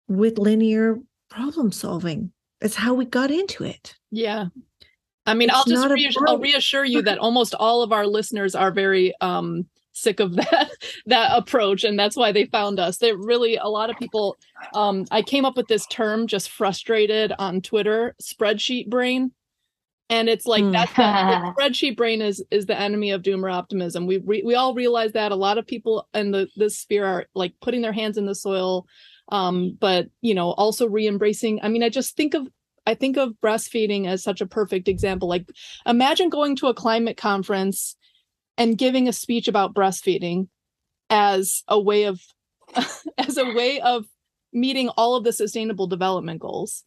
[0.09, 0.99] with linear
[1.31, 2.33] problem solving.
[2.61, 3.95] That's how we got into it.
[4.11, 4.47] Yeah.
[5.25, 8.55] I mean, it's I'll just reassure, I'll reassure you that almost all of our listeners
[8.55, 9.67] are very um
[9.97, 10.71] sick of that
[11.07, 12.99] that approach and that's why they found us.
[12.99, 14.37] They really a lot of people
[14.75, 19.33] um i came up with this term just frustrated on twitter spreadsheet brain.
[20.09, 24.07] And it's like that, that spreadsheet brain is is the enemy of doomer optimism.
[24.07, 25.33] We we, we all realize that.
[25.33, 28.35] A lot of people in the this sphere are like putting their hands in the
[28.35, 28.87] soil
[29.33, 32.47] um but you know also re-embracing i mean i just think of
[32.87, 35.29] i think of breastfeeding as such a perfect example.
[35.29, 35.51] Like
[35.85, 37.97] imagine going to a climate conference
[38.59, 40.49] and giving a speech about breastfeeding
[41.11, 42.21] as a way of
[43.19, 44.07] as a way of
[44.53, 46.85] meeting all of the sustainable development goals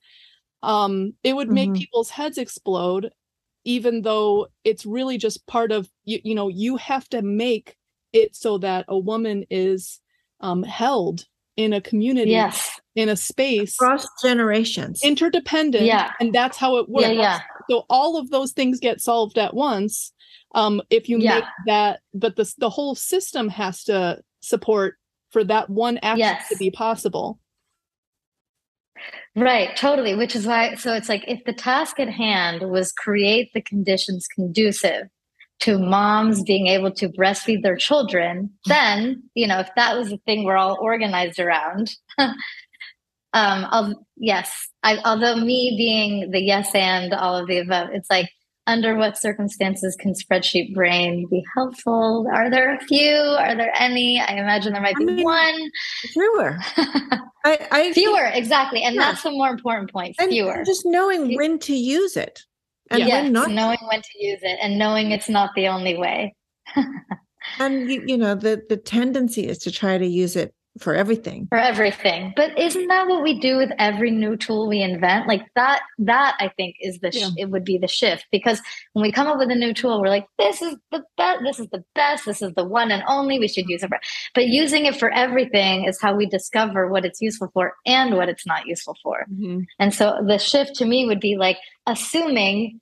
[0.64, 1.80] um it would make mm-hmm.
[1.80, 3.12] people's heads explode
[3.66, 7.76] even though it's really just part of you, you know you have to make
[8.14, 10.00] it so that a woman is
[10.42, 16.58] um held in a community yes in a space across generations interdependent yeah and that's
[16.58, 17.40] how it works yeah, yeah.
[17.70, 20.14] So all of those things get solved at once
[20.56, 21.36] um if you yeah.
[21.36, 24.96] make that but the the whole system has to support
[25.32, 26.50] for that one action yes.
[26.50, 27.40] to be possible
[29.36, 30.16] Right, totally.
[30.16, 34.28] Which is why, so it's like if the task at hand was create the conditions
[34.28, 35.08] conducive
[35.62, 40.18] to moms being able to breastfeed their children, then, you know, if that was the
[40.26, 41.92] thing we're all organized around,
[43.34, 44.52] um, I'll, yes,
[44.84, 48.30] I, although me being the yes and all of the above, it's like
[48.70, 52.28] under what circumstances can spreadsheet brain be helpful?
[52.32, 53.16] Are there a few?
[53.16, 54.20] Are there any?
[54.20, 55.72] I imagine there might be I mean, one.
[56.14, 56.58] Fewer.
[57.46, 58.84] I, I fewer, exactly.
[58.84, 59.02] And yeah.
[59.02, 60.16] that's the more important point.
[60.20, 60.54] Fewer.
[60.54, 62.42] And just knowing when to use it.
[62.92, 65.98] And yes, when not knowing when to use it and knowing it's not the only
[65.98, 66.36] way.
[67.60, 71.48] and you, you know, the the tendency is to try to use it for everything.
[71.48, 72.34] For everything.
[72.36, 75.28] But isn't that what we do with every new tool we invent?
[75.28, 77.30] Like that that i think is the sh- yeah.
[77.38, 78.26] it would be the shift.
[78.32, 78.62] Because
[78.94, 81.60] when we come up with a new tool we're like this is the best this
[81.60, 82.26] is the best.
[82.26, 83.40] This is the one and only.
[83.40, 84.00] We should use it for
[84.34, 88.30] but using it for everything is how we discover what it's useful for and what
[88.30, 89.26] it's not useful for.
[89.32, 89.62] Mm-hmm.
[89.80, 92.80] and so the shift to me would be like assuming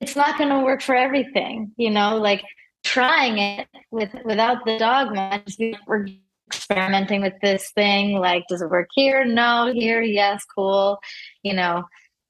[0.00, 2.16] it's not going to work for everything you know?
[2.16, 2.42] Like
[2.84, 5.42] trying it with without the dogma
[5.86, 6.06] we're
[6.48, 9.24] experimenting with this thing like does it work here?
[9.24, 10.98] No here yes cool
[11.42, 11.84] you know.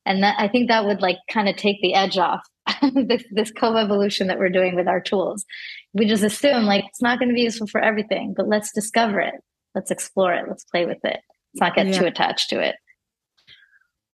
[0.04, 2.42] And that, i think that would like kind of take the edge off
[2.94, 5.44] this, this co-evolution that we're doing with our tools.
[5.94, 9.20] We just assume like it's not going to be useful for everything but let's discover
[9.20, 9.34] it.
[9.74, 10.46] Let's explore it.
[10.48, 11.20] Let's play with it.
[11.54, 11.98] Let's not get yeah.
[11.98, 12.76] too attached to it.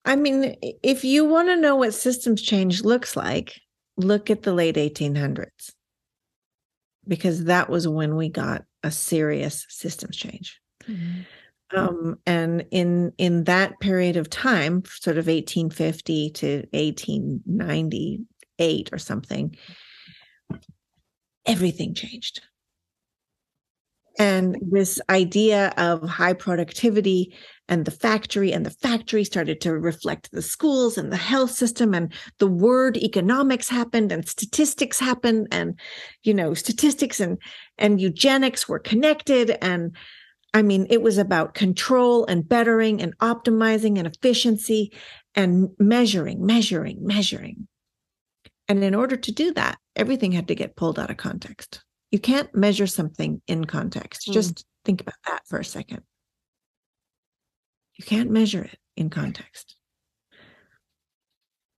[0.06, 3.60] I mean if you want to know what systems change looks like
[3.98, 5.72] look at the late 1800s
[7.08, 10.60] because that was when we got a serious systems change.
[10.88, 11.22] Mm-hmm.
[11.74, 19.56] Um, and in in that period of time, sort of 1850 to 1898 or something,
[21.46, 22.42] everything changed.
[24.20, 27.34] And this idea of high productivity
[27.72, 31.94] and the factory and the factory started to reflect the schools and the health system
[31.96, 35.80] and the word economics happened and statistics happened and
[36.24, 37.40] you know statistics and
[37.78, 39.96] and eugenics were connected and
[40.54, 44.92] i mean it was about control and bettering and optimizing and efficiency
[45.34, 47.68] and measuring measuring measuring.
[48.68, 51.84] And in order to do that everything had to get pulled out of context.
[52.12, 54.28] You can't measure something in context.
[54.28, 54.34] Mm.
[54.34, 56.02] just think about that for a second
[58.02, 59.76] you can't measure it in context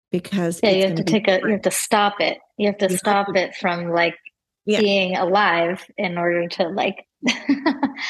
[0.10, 2.38] because yeah, you have to take a you have to stop it.
[2.58, 4.16] You have to you stop have to, it from like
[4.66, 4.80] yeah.
[4.80, 7.06] being alive in order to like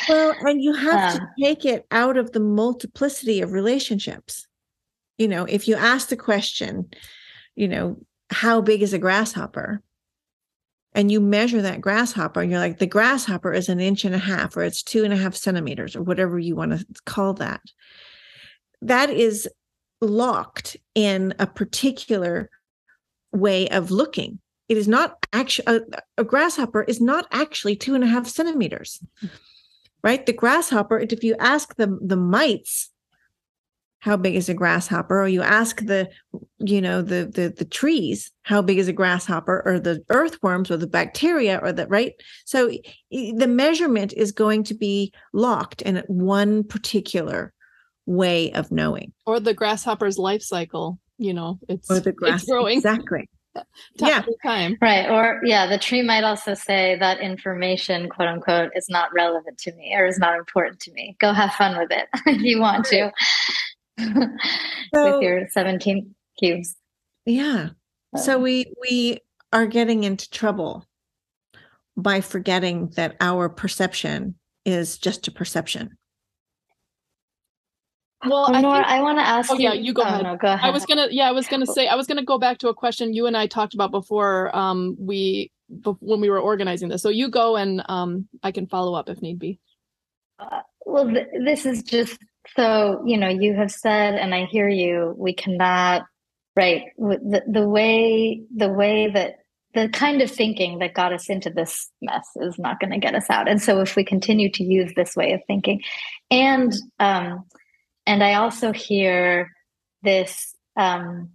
[0.09, 4.47] well and you have um, to take it out of the multiplicity of relationships
[5.18, 6.88] you know if you ask the question
[7.55, 7.97] you know
[8.30, 9.82] how big is a grasshopper
[10.96, 14.20] and you measure that grasshopper and you're like the grasshopper is an inch and a
[14.20, 17.62] half or it's two and a half centimeters or whatever you want to call that
[18.84, 19.48] that is
[20.02, 22.50] locked in a particular
[23.32, 24.39] way of looking.
[24.70, 25.82] It is not actually a,
[26.20, 29.03] a, grasshopper is not actually two and a half centimeters,
[30.03, 30.26] right?
[30.26, 32.90] The grasshopper, if you ask the the mites,
[34.04, 36.10] how big is a grasshopper, or you ask the,
[36.60, 40.76] you know, the the the trees, how big is a grasshopper, or the earthworms, or
[40.76, 42.12] the bacteria, or the right.
[42.44, 42.70] So
[43.10, 47.54] the measurement is going to be locked in one particular
[48.06, 49.14] way of knowing.
[49.26, 52.76] Or the grasshopper's life cycle, you know, it's, or the grass, it's growing.
[52.76, 53.30] Exactly.
[54.00, 54.26] yeah.
[54.44, 54.78] time.
[54.82, 55.10] Right.
[55.10, 59.74] Or yeah, the tree might also say that information, quote unquote, is not relevant to
[59.76, 61.16] me or is not important to me.
[61.22, 63.10] Go have fun with it if you want to.
[63.99, 66.76] So, with your 17 cubes.
[67.26, 67.70] Yeah.
[68.15, 68.24] So.
[68.24, 69.20] so we we
[69.52, 70.86] are getting into trouble
[71.95, 75.98] by forgetting that our perception is just a perception
[78.26, 79.52] Well, I, think, I want to ask.
[79.52, 80.24] Oh you, yeah, you go, oh, ahead.
[80.24, 80.65] No, go ahead.
[80.65, 82.74] I was gonna, yeah, I was gonna say, I was gonna go back to a
[82.74, 84.56] question you and I talked about before.
[84.56, 85.52] Um, we
[85.99, 87.02] when we were organizing this.
[87.02, 89.60] So you go, and um, I can follow up if need be.
[90.40, 92.18] Uh, well, th- this is just
[92.56, 93.30] so you know.
[93.30, 95.14] You have said, and I hear you.
[95.18, 96.03] We cannot,
[96.56, 96.84] right?
[96.98, 99.38] The the way the way that
[99.74, 103.15] the kind of thinking that got us into this mess is not going to get
[103.15, 103.49] us out.
[103.49, 105.82] And so, if we continue to use this way of thinking,
[106.30, 107.45] and um,
[108.06, 109.52] and I also hear
[110.02, 110.56] this.
[110.76, 111.30] Um,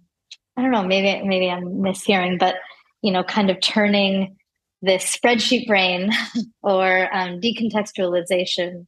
[0.57, 0.83] I don't know.
[0.83, 2.55] Maybe maybe I'm mishearing, but
[3.01, 4.35] you know, kind of turning
[4.81, 6.11] this spreadsheet brain
[6.63, 8.85] or um, decontextualization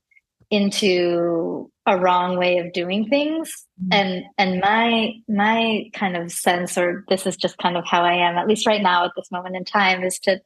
[0.52, 3.94] into a wrong way of doing things mm-hmm.
[3.94, 8.14] and and my my kind of sense or this is just kind of how i
[8.14, 10.40] am at least right now at this moment in time is to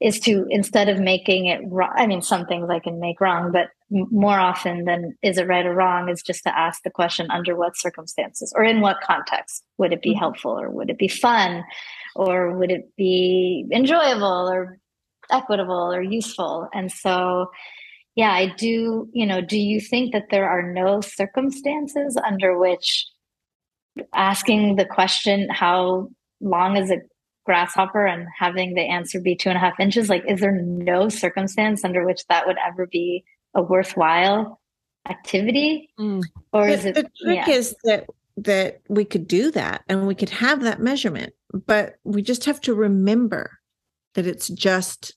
[0.00, 3.52] is to instead of making it wrong i mean some things i can make wrong
[3.52, 7.30] but more often than is it right or wrong is just to ask the question
[7.30, 10.20] under what circumstances or in what context would it be mm-hmm.
[10.20, 11.64] helpful or would it be fun
[12.14, 14.78] or would it be enjoyable or
[15.30, 17.50] equitable or useful and so
[18.16, 23.06] yeah i do you know do you think that there are no circumstances under which
[24.12, 26.08] asking the question how
[26.40, 26.98] long is a
[27.44, 31.08] grasshopper and having the answer be two and a half inches like is there no
[31.08, 33.24] circumstance under which that would ever be
[33.54, 34.60] a worthwhile
[35.08, 36.20] activity mm.
[36.52, 37.48] or the, is it the trick yeah.
[37.48, 38.06] is that
[38.36, 41.32] that we could do that and we could have that measurement
[41.66, 43.52] but we just have to remember
[44.14, 45.14] that it's just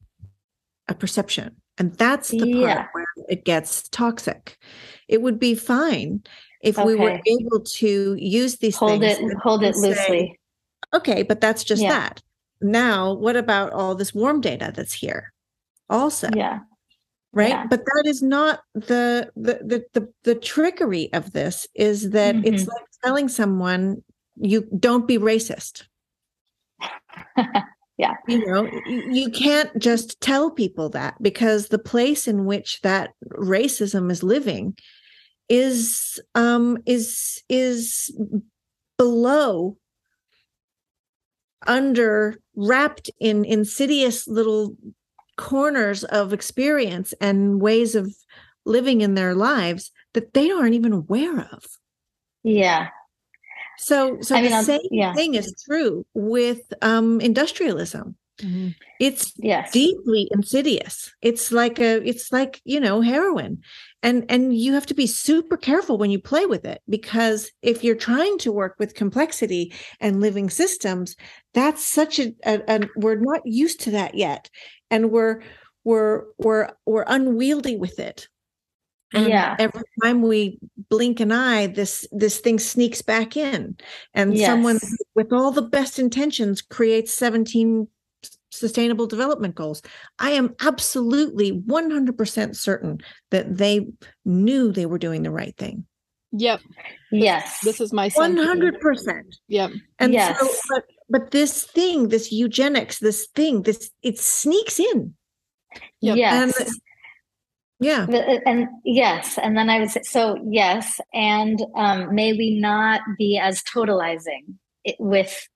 [0.87, 2.75] a perception and that's the yeah.
[2.75, 4.57] part where it gets toxic
[5.07, 6.21] it would be fine
[6.61, 6.85] if okay.
[6.85, 10.39] we were able to use these hold things it hold it say, loosely
[10.93, 11.89] okay but that's just yeah.
[11.89, 12.21] that
[12.61, 15.31] now what about all this warm data that's here
[15.89, 16.59] also yeah
[17.31, 17.65] right yeah.
[17.67, 22.53] but that is not the, the the the the, trickery of this is that mm-hmm.
[22.53, 24.03] it's like telling someone
[24.35, 25.83] you don't be racist
[27.99, 33.11] yeah you know you can't just tell people that because the place in which that
[33.33, 34.75] racism is living
[35.49, 38.11] is um is is
[38.97, 39.77] below
[41.67, 44.75] under wrapped in insidious little
[45.37, 48.13] corners of experience and ways of
[48.65, 51.63] living in their lives that they aren't even aware of.
[52.43, 52.89] Yeah.
[53.79, 55.13] So, so I the same yeah.
[55.13, 58.15] thing is true with um, industrialism.
[58.41, 58.69] Mm-hmm.
[58.99, 59.71] It's yes.
[59.71, 61.13] deeply insidious.
[61.21, 63.61] It's like a, it's like you know heroin,
[64.03, 67.83] and and you have to be super careful when you play with it because if
[67.83, 71.15] you're trying to work with complexity and living systems,
[71.53, 74.49] that's such a, a, a we're not used to that yet,
[74.89, 75.41] and we're
[75.83, 78.27] we're we're we're unwieldy with it
[79.13, 79.55] and yeah.
[79.57, 80.59] every time we
[80.89, 83.77] blink an eye this this thing sneaks back in.
[84.13, 84.47] And yes.
[84.47, 84.79] someone
[85.15, 87.87] with all the best intentions creates 17
[88.51, 89.81] sustainable development goals.
[90.19, 92.99] I am absolutely 100% certain
[93.31, 93.87] that they
[94.25, 95.85] knew they were doing the right thing.
[96.31, 96.61] Yep.
[97.11, 97.59] Yes.
[97.63, 99.71] this, is my 100% yep.
[99.97, 100.39] And yes.
[100.39, 105.15] so but but this thing this eugenics this thing this it sneaks in.
[106.01, 106.17] Yep.
[106.17, 106.59] yes.
[106.59, 106.69] And,
[107.79, 108.05] yeah.
[108.09, 113.01] Uh, and yes and then i would say so yes and um, may we not
[113.17, 114.55] be as totalizing
[114.99, 115.47] with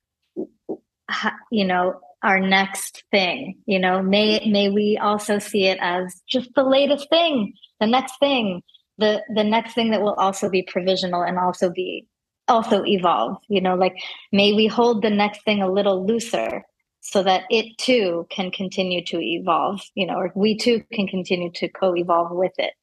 [1.51, 4.01] you know our next thing you know?
[4.01, 8.63] May may we also see it as just the latest thing the next thing
[8.97, 12.07] the the next thing that will also be provisional and also be
[12.47, 13.75] also evolve you know?
[13.75, 13.95] Like
[14.31, 16.63] may we hold the next thing a little looser
[17.05, 21.51] so that it too can continue to evolve you know or we too can continue
[21.51, 22.73] to co-evolve with it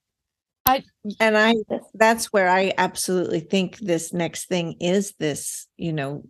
[0.67, 0.85] I,
[1.19, 1.55] and I
[1.95, 6.23] that's where I absolutely think this next thing is this, you know,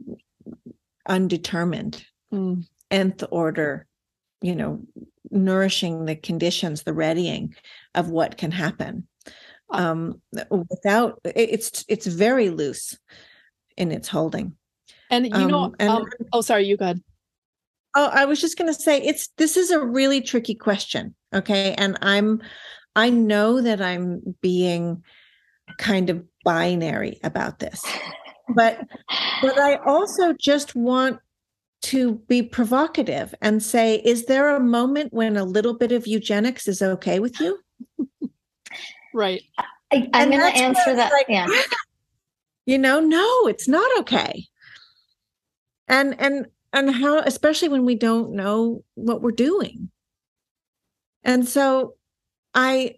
[1.07, 2.65] undetermined mm.
[2.91, 3.87] nth order,
[4.41, 4.81] you know,
[5.31, 7.55] nourishing the conditions, the readying
[7.95, 9.07] of what can happen.
[9.69, 12.99] Um without it's it's very loose
[13.77, 14.57] in its holding.
[15.11, 17.03] And you know, um, and, um, oh sorry, you go ahead.
[17.95, 21.15] Oh, I was just going to say it's this is a really tricky question.
[21.35, 21.75] Okay.
[21.75, 22.41] And I'm,
[22.97, 25.03] I know that I'm being
[25.79, 27.85] kind of binary about this,
[28.55, 28.81] but,
[29.43, 31.19] but I also just want
[31.83, 36.69] to be provocative and say, is there a moment when a little bit of eugenics
[36.69, 37.59] is okay with you?
[39.15, 39.43] right.
[39.93, 41.13] I, am going to answer that.
[41.13, 41.47] Like, yeah.
[41.49, 41.77] Ah!
[42.67, 44.47] You know, no, it's not okay.
[45.89, 49.91] And, and, and how especially when we don't know what we're doing.
[51.25, 51.95] And so
[52.53, 52.97] i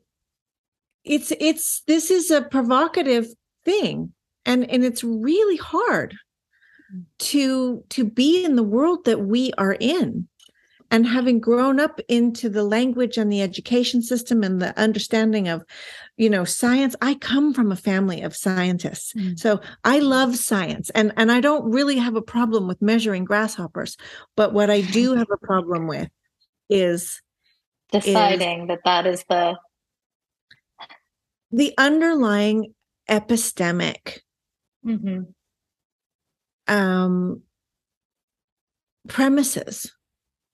[1.04, 3.26] it's it's this is a provocative
[3.64, 4.12] thing
[4.46, 6.14] and and it's really hard
[7.18, 10.28] to to be in the world that we are in.
[10.90, 15.64] And having grown up into the language and the education system and the understanding of
[16.16, 19.38] you know science i come from a family of scientists mm.
[19.38, 23.96] so i love science and and i don't really have a problem with measuring grasshoppers
[24.36, 26.08] but what i do have a problem with
[26.68, 27.20] is
[27.90, 29.56] deciding is that that is the
[31.50, 32.72] the underlying
[33.08, 34.20] epistemic
[34.84, 35.22] mm-hmm.
[36.68, 37.42] um
[39.08, 39.92] premises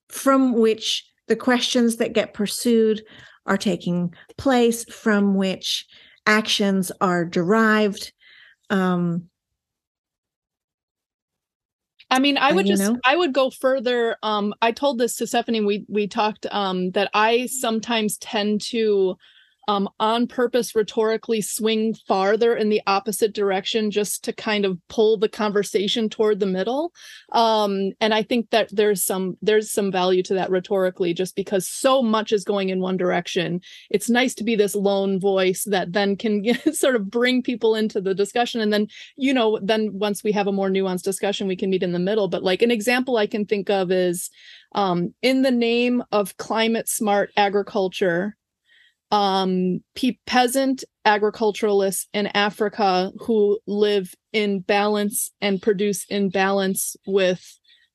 [0.09, 3.01] from which the questions that get pursued
[3.45, 5.85] are taking place, from which
[6.25, 8.11] actions are derived.
[8.69, 9.29] Um,
[12.11, 12.97] I mean, I would just know?
[13.05, 14.17] I would go further.
[14.23, 15.61] Um, I told this to Stephanie.
[15.61, 19.15] We we talked um, that I sometimes tend to
[19.69, 25.15] um, on purpose rhetorically swing farther in the opposite direction just to kind of pull
[25.15, 26.91] the conversation toward the middle.
[27.33, 31.69] Um, and i think that there's some there's some value to that rhetorically just because
[31.69, 33.61] so much is going in one direction.
[33.91, 36.43] It's nice to be this lone voice that then can
[36.73, 38.61] sort of bring people into the discussion.
[38.61, 38.87] And then
[39.17, 41.99] you know then once we have a more nuanced discussion we can meet in the
[41.99, 42.27] middle.
[42.27, 44.31] But like an example i can think of is
[44.73, 48.35] um, in the name of climate smart agriculture
[49.11, 57.43] um, pe- peasant agriculturalists in Africa who live in balance and produce in balance with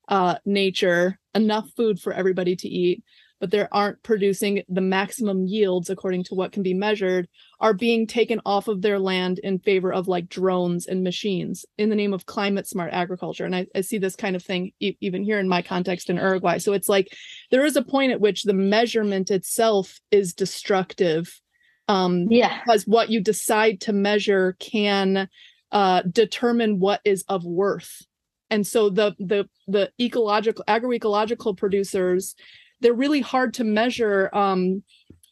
[0.09, 3.03] uh, nature, enough food for everybody to eat,
[3.39, 7.27] but they aren't producing the maximum yields according to what can be measured,
[7.59, 11.89] are being taken off of their land in favor of like drones and machines in
[11.89, 13.45] the name of climate smart agriculture.
[13.45, 16.17] And I, I see this kind of thing e- even here in my context in
[16.17, 16.57] Uruguay.
[16.59, 17.13] So it's like
[17.51, 21.41] there is a point at which the measurement itself is destructive.
[21.87, 22.61] Um, yeah.
[22.65, 25.27] Because what you decide to measure can
[25.71, 28.01] uh, determine what is of worth.
[28.49, 32.35] And so the the the ecological agroecological producers,
[32.81, 34.83] they're really hard to measure um,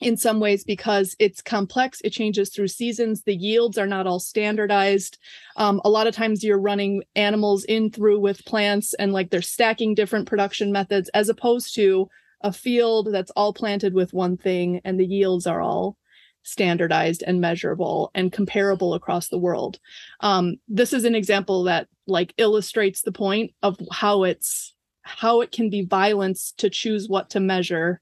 [0.01, 4.19] in some ways because it's complex it changes through seasons the yields are not all
[4.19, 5.17] standardized.
[5.55, 9.41] Um, a lot of times you're running animals in through with plants and like they're
[9.41, 12.09] stacking different production methods as opposed to
[12.41, 15.97] a field that's all planted with one thing and the yields are all
[16.43, 19.79] standardized and measurable and comparable across the world.
[20.19, 25.51] Um, this is an example that like illustrates the point of how it's how it
[25.51, 28.01] can be violence to choose what to measure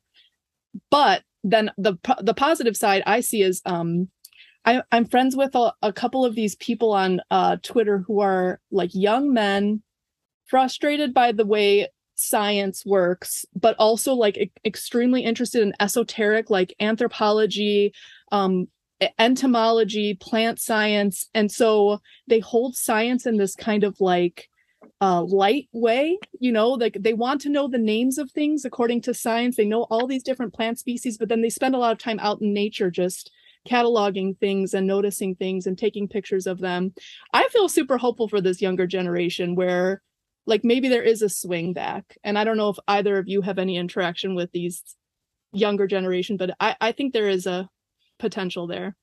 [0.89, 4.09] but then the the positive side I see is um
[4.63, 8.59] I, I'm friends with a, a couple of these people on uh, Twitter who are
[8.71, 9.81] like young men
[10.45, 16.75] frustrated by the way science works, but also like e- extremely interested in esoteric like
[16.79, 17.93] anthropology,
[18.31, 18.67] um,
[19.17, 21.27] entomology, plant science.
[21.33, 24.47] And so they hold science in this kind of like
[25.01, 26.17] uh, light way.
[26.39, 29.57] You know, like they want to know the names of things according to science.
[29.57, 32.19] They know all these different plant species, but then they spend a lot of time
[32.19, 33.31] out in nature just
[33.67, 36.93] cataloging things and noticing things and taking pictures of them.
[37.33, 40.01] I feel super hopeful for this younger generation where
[40.47, 42.17] like maybe there is a swing back.
[42.23, 44.83] And I don't know if either of you have any interaction with these
[45.53, 47.69] younger generation, but I, I think there is a
[48.19, 48.95] potential there.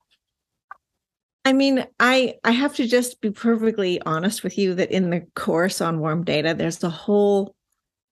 [1.48, 5.22] I mean, I I have to just be perfectly honest with you that in the
[5.34, 7.54] course on warm data, there's a whole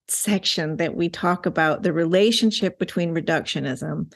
[0.08, 4.10] section that we talk about the relationship between reductionism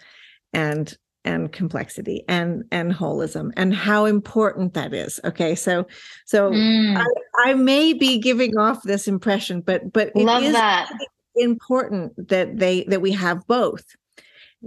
[0.55, 5.87] and and complexity and and holism and how important that is okay so
[6.25, 6.97] so mm.
[6.97, 10.91] I, I, may be giving off this impression but but it Love is that.
[11.37, 13.85] important that they that we have both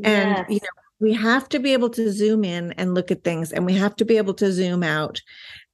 [0.03, 0.45] and yes.
[0.49, 3.65] you know we have to be able to zoom in and look at things and
[3.65, 5.21] we have to be able to zoom out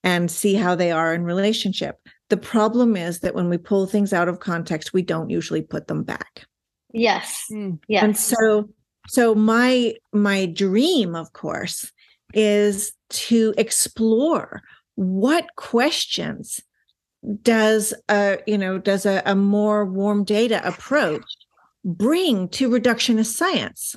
[0.03, 1.99] and see how they are in relationship.
[2.29, 5.87] The problem is that when we pull things out of context we don't usually put
[5.87, 6.45] them back.
[6.91, 7.45] Yes.
[7.51, 7.77] Mm.
[7.87, 8.03] yes.
[8.03, 8.69] And so
[9.07, 11.91] so my my dream of course
[12.33, 14.63] is to explore
[14.95, 16.59] what questions
[17.43, 21.23] does a you know does a, a more warm data approach
[21.85, 23.95] bring to reductionist science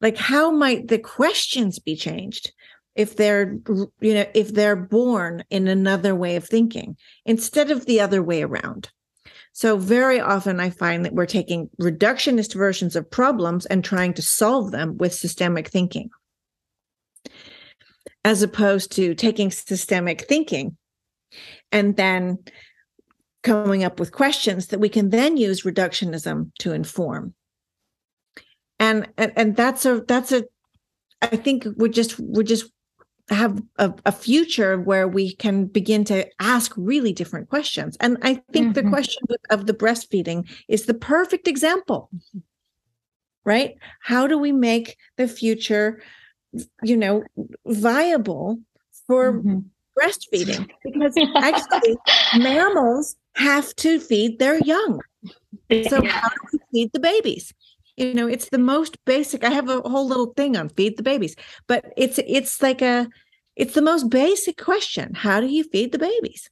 [0.00, 2.52] like how might the questions be changed
[2.94, 3.58] if they're
[4.00, 8.42] you know if they're born in another way of thinking instead of the other way
[8.42, 8.90] around?
[9.52, 14.22] So very often i find that we're taking reductionist versions of problems and trying to
[14.22, 16.10] solve them with systemic thinking.
[18.24, 20.76] As opposed to taking systemic thinking
[21.72, 22.38] and then
[23.42, 27.34] coming up with questions that we can then use reductionism to inform
[28.80, 30.44] and and, and that's a that's a
[31.22, 32.72] i think we're just we're just
[33.30, 37.96] have a, a, future where we can begin to ask really different questions.
[38.00, 38.86] And I think mm-hmm.
[38.86, 42.10] the question of the breastfeeding is the perfect example.
[43.44, 43.76] Right?
[44.00, 46.02] How do we make the future,
[46.82, 47.22] you know,
[47.66, 48.58] viable
[49.06, 49.60] for mm-hmm.
[49.98, 50.68] breastfeeding?
[50.84, 51.96] Because actually,
[52.36, 55.00] mammals have to feed their young.
[55.88, 57.54] So, how do we feed the babies?
[58.00, 61.02] You know it's the most basic i have a whole little thing on feed the
[61.02, 61.36] babies
[61.66, 63.08] but it's it's like a
[63.56, 66.48] it's the most basic question how do you feed the babies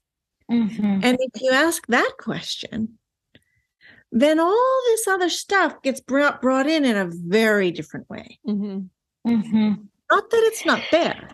[0.51, 1.01] mm-hmm.
[1.03, 2.99] and if you ask that question
[4.13, 8.81] then all this other stuff gets brought brought in in a very different way mm-hmm.
[9.27, 9.73] Mm-hmm.
[10.11, 11.31] not that it's not there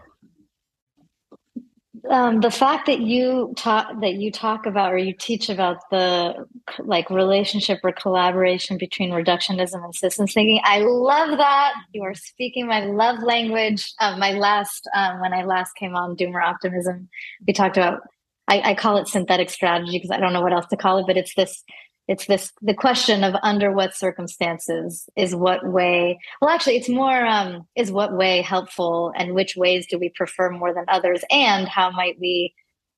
[2.11, 6.47] um, the fact that you talk that you talk about or you teach about the
[6.81, 11.73] like relationship or collaboration between reductionism and systems thinking i love that.
[11.93, 13.93] You are speaking my love language.
[14.01, 17.09] Uh, my last um, when i last came on doomer optimism
[17.47, 18.01] we talked about
[18.49, 21.07] I, I call it synthetic strategy because i don't know what else to call it
[21.07, 21.63] but it's this
[22.07, 27.25] it's this the question of under what circumstances is what way well actually it's more
[27.27, 31.69] um, is what way helpful and which ways do we prefer more than others and
[31.69, 32.55] how might we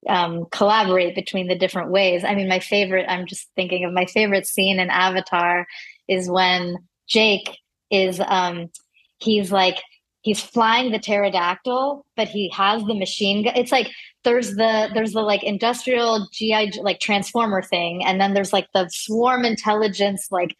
[0.08, 2.22] um, collaborate between the different ways.
[2.22, 5.66] I mean my favorite i'm just thinking of my favorite scene in avatar
[6.08, 6.76] is when
[7.08, 7.56] jake
[7.90, 8.70] is um,
[9.18, 9.82] he's like
[10.22, 13.88] he's flying the pterodactyl but he has the machine gun it's like
[14.26, 18.88] there's the there's the like industrial gi like transformer thing and then there's like the
[18.90, 20.56] swarm intelligence like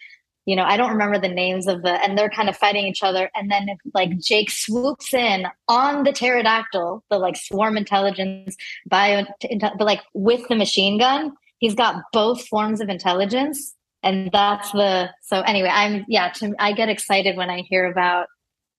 [0.46, 3.02] you know i don't remember the names of the and they're kind of fighting each
[3.02, 8.56] other and then like jake swoops in on the pterodactyl the like swarm intelligence
[8.86, 9.24] bio
[9.60, 13.74] but like with the machine gun he's got both forms of intelligence
[14.04, 18.28] and that's the so anyway i'm yeah to, i get excited when i hear about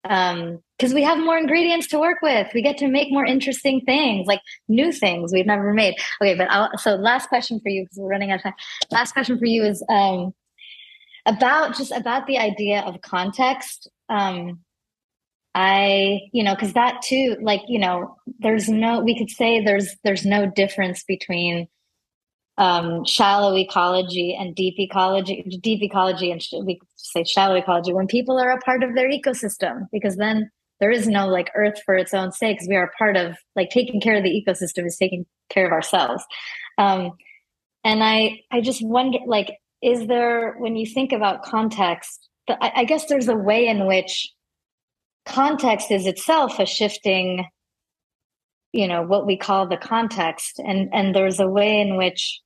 [0.10, 2.48] um because we have more ingredients to work with.
[2.54, 5.96] We get to make more interesting things like new things we've never made.
[6.22, 8.54] Okay but I'll, so last question for you because we're running out of time.
[8.92, 10.34] Last question for you is um
[11.26, 13.90] about just about the idea of context.
[14.10, 14.60] Um
[15.56, 19.96] i you know because that too like you know there's no we could say there's
[20.04, 21.68] there's no difference between
[22.58, 28.08] um, shallow ecology and deep ecology, deep ecology, and sh- we say shallow ecology when
[28.08, 31.96] people are a part of their ecosystem, because then there is no like earth for
[31.96, 32.60] its own sake.
[32.68, 36.24] we are part of like taking care of the ecosystem is taking care of ourselves.
[36.78, 37.12] Um,
[37.84, 42.28] and I, I just wonder, like, is there when you think about context?
[42.50, 44.32] I, I guess there's a way in which
[45.26, 47.46] context is itself a shifting
[48.74, 52.42] you know what we call the context and and there's a way in which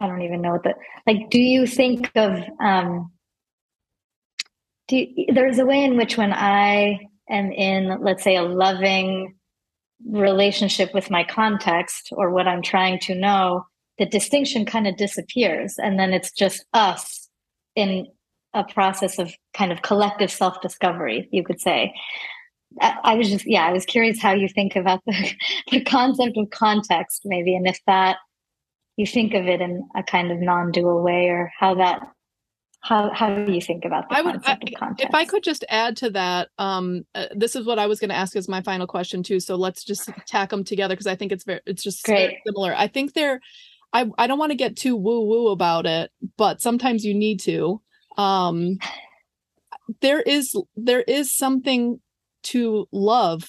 [0.00, 0.74] I don't even know what the
[1.06, 1.30] like.
[1.30, 3.12] Do you think of um?
[4.88, 9.34] Do you, there's a way in which when I am in, let's say, a loving
[10.06, 13.64] relationship with my context or what I'm trying to know,
[13.98, 17.28] the distinction kind of disappears, and then it's just us
[17.74, 18.06] in
[18.54, 21.28] a process of kind of collective self discovery.
[21.32, 21.94] You could say.
[22.80, 25.32] I, I was just yeah, I was curious how you think about the
[25.70, 28.18] the concept of context, maybe, and if that
[28.96, 32.00] you think of it in a kind of non-dual way or how that
[32.80, 34.58] how how do you think about the I would, I,
[34.98, 38.10] If I could just add to that, um, uh, this is what I was going
[38.10, 39.40] to ask as my final question too.
[39.40, 42.38] So let's just tack them together because I think it's very it's just Great.
[42.46, 42.74] similar.
[42.76, 43.40] I think they're
[43.92, 47.40] I I don't want to get too woo woo about it, but sometimes you need
[47.40, 47.80] to.
[48.16, 48.78] Um,
[50.00, 52.00] there is there is something
[52.44, 53.48] to love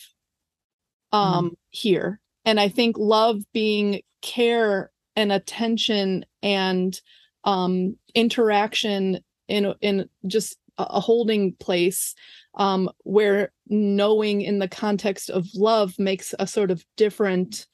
[1.11, 1.55] um mm.
[1.69, 7.01] here, and I think love being care and attention and
[7.43, 9.19] um, interaction
[9.49, 12.13] in in just a holding place
[12.55, 17.65] um, where knowing in the context of love makes a sort of different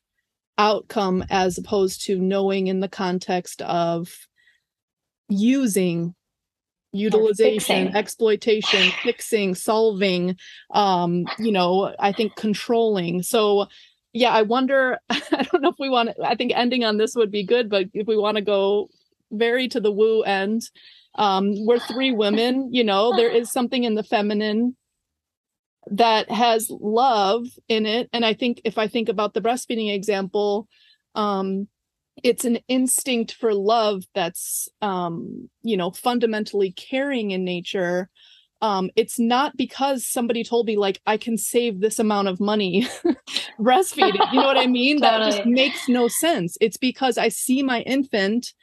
[0.58, 4.10] outcome as opposed to knowing in the context of
[5.28, 6.16] using
[6.94, 7.96] utilization fixing.
[7.96, 10.38] exploitation fixing solving
[10.76, 13.66] um you know i think controlling so
[14.14, 15.00] yeah, I wonder.
[15.10, 16.16] I don't know if we want.
[16.16, 18.90] To, I think ending on this would be good, but if we want to go
[19.32, 20.62] very to the woo end,
[21.16, 22.70] um, we're three women.
[22.72, 24.76] You know, there is something in the feminine
[25.88, 30.68] that has love in it, and I think if I think about the breastfeeding example,
[31.16, 31.68] um,
[32.24, 38.10] it's an instinct for love that's um, you know fundamentally caring in nature
[38.64, 42.88] um, it's not because somebody told me like I can save this amount of money
[43.60, 44.32] breastfeeding.
[44.32, 45.02] You know what I mean?
[45.02, 45.20] totally.
[45.20, 46.58] That just makes no sense.
[46.62, 48.54] It's because I see my infant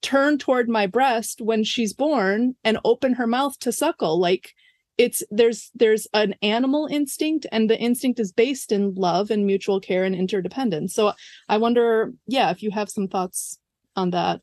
[0.00, 4.20] turn toward my breast when she's born and open her mouth to suckle.
[4.20, 4.54] Like
[4.96, 9.80] it's there's there's an animal instinct and the instinct is based in love and mutual
[9.80, 11.12] care and interdependence so
[11.48, 13.60] i wonder yeah if you have some thoughts
[13.94, 14.40] on that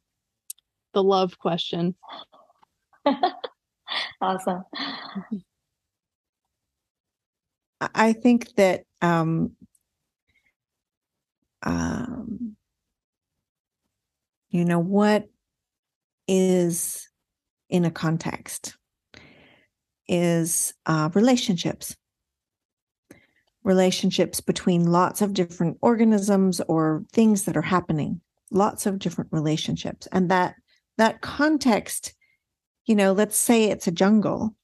[0.93, 1.93] the love question
[4.21, 4.63] awesome.
[7.93, 9.51] I think that um
[11.63, 12.55] um
[14.49, 15.27] you know what
[16.27, 17.09] is
[17.69, 18.77] in a context
[20.07, 21.95] is uh, relationships.
[23.63, 28.21] Relationships between lots of different organisms or things that are happening.
[28.51, 30.07] Lots of different relationships.
[30.11, 30.55] And that
[30.97, 32.13] that context
[32.85, 34.55] you know let's say it's a jungle.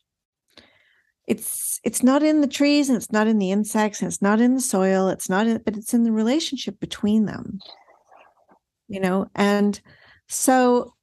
[1.28, 4.42] It's it's not in the trees and it's not in the insects and it's not
[4.42, 5.08] in the soil.
[5.10, 7.60] It's not in but it's in the relationship between them
[8.92, 9.28] you know?
[9.34, 9.80] And
[10.28, 10.94] so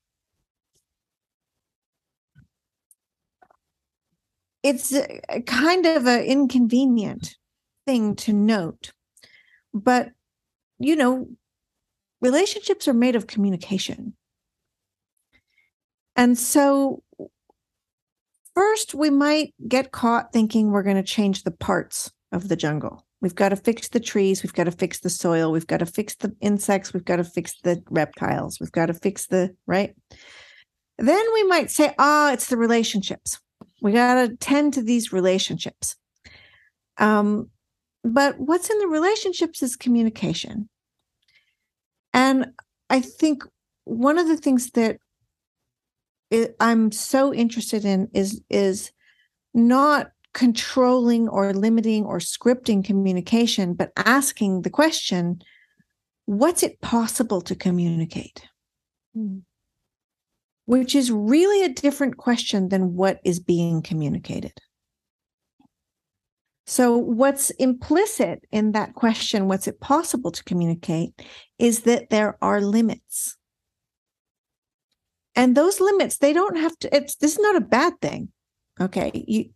[4.62, 7.36] it's a, kind of an inconvenient
[7.86, 8.93] thing to note
[9.73, 10.11] but
[10.78, 11.28] you know
[12.20, 14.15] relationships are made of communication.
[16.16, 17.03] And so
[18.59, 23.05] first we might get caught thinking we're going to change the parts of the jungle
[23.20, 25.86] we've got to fix the trees we've got to fix the soil we've got to
[25.86, 29.94] fix the insects we've got to fix the reptiles we've got to fix the right
[30.98, 33.39] then we might say ah oh, it's the relationships
[33.80, 35.97] we got to tend to these relationships.
[36.98, 37.51] Um,
[38.02, 40.68] but what's in the relationships is communication.
[42.12, 42.52] And
[42.90, 43.44] I think
[43.85, 44.98] one of the things that
[46.60, 48.92] I'm so interested in is is
[49.55, 55.40] not controlling or limiting or scripting communication, but asking the question,
[56.26, 58.46] what's it possible to communicate?
[59.16, 59.42] Mm
[60.68, 64.52] which is really a different question than what is being communicated.
[66.66, 71.14] So, what's implicit in that question, what's it possible to communicate,
[71.59, 73.38] is that there are limits.
[75.39, 78.28] And those limits, they don't have to, it's this is not a bad thing.
[78.78, 79.10] Okay.
[79.27, 79.47] You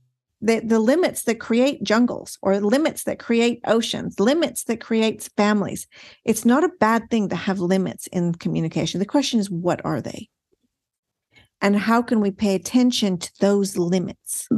[0.45, 5.87] the, the limits that create jungles or limits that create oceans, limits that creates families.
[6.25, 8.99] It's not a bad thing to have limits in communication.
[8.99, 10.31] The question is, what are they?
[11.63, 14.49] and how can we pay attention to those limits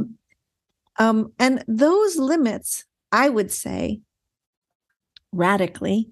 [0.97, 4.01] um, and those limits i would say
[5.31, 6.09] radically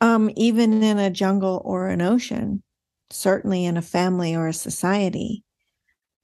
[0.00, 2.62] um, even in a jungle or an ocean
[3.10, 5.44] certainly in a family or a society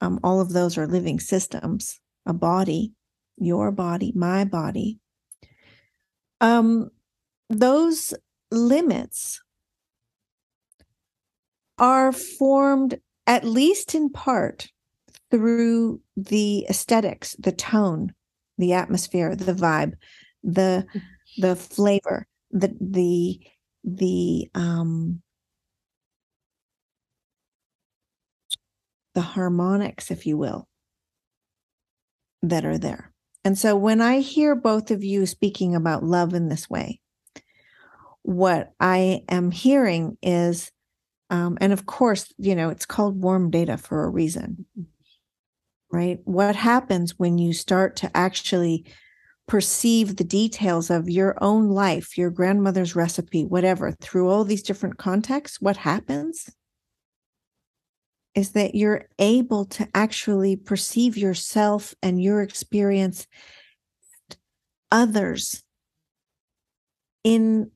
[0.01, 2.93] um, all of those are living systems a body
[3.37, 4.99] your body my body.
[6.41, 6.89] Um,
[7.49, 8.13] those
[8.51, 9.41] limits
[11.77, 14.67] are formed at least in part
[15.29, 18.13] through the aesthetics, the tone,
[18.57, 19.93] the atmosphere, the vibe,
[20.43, 20.85] the
[21.37, 23.39] the flavor, the the
[23.83, 25.21] the um
[29.17, 30.67] the harmonics, if you will,
[32.43, 33.11] that are there.
[33.43, 36.99] And so when I hear both of you speaking about love in this way,
[38.21, 40.71] what I am hearing is
[41.31, 44.67] um, and of course, you know, it's called warm data for a reason,
[45.91, 46.19] right?
[46.25, 48.85] What happens when you start to actually
[49.47, 54.99] perceive the details of your own life, your grandmother's recipe, whatever, through all these different
[54.99, 55.59] contexts?
[55.59, 56.51] What happens
[58.37, 63.25] is that you're able to actually perceive yourself and your experience,
[64.91, 65.63] others
[67.23, 67.71] in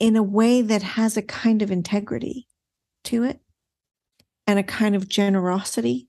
[0.00, 2.48] in a way that has a kind of integrity
[3.04, 3.38] to it
[4.46, 6.08] and a kind of generosity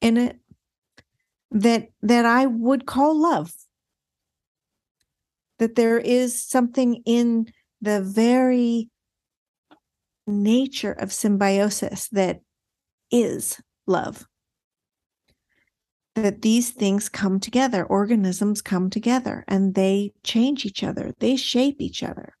[0.00, 0.40] in it
[1.52, 3.52] that that I would call love.
[5.60, 7.46] That there is something in
[7.80, 8.90] the very
[10.26, 12.40] nature of symbiosis that
[13.10, 14.26] is love
[16.14, 21.76] that these things come together organisms come together and they change each other they shape
[21.80, 22.34] each other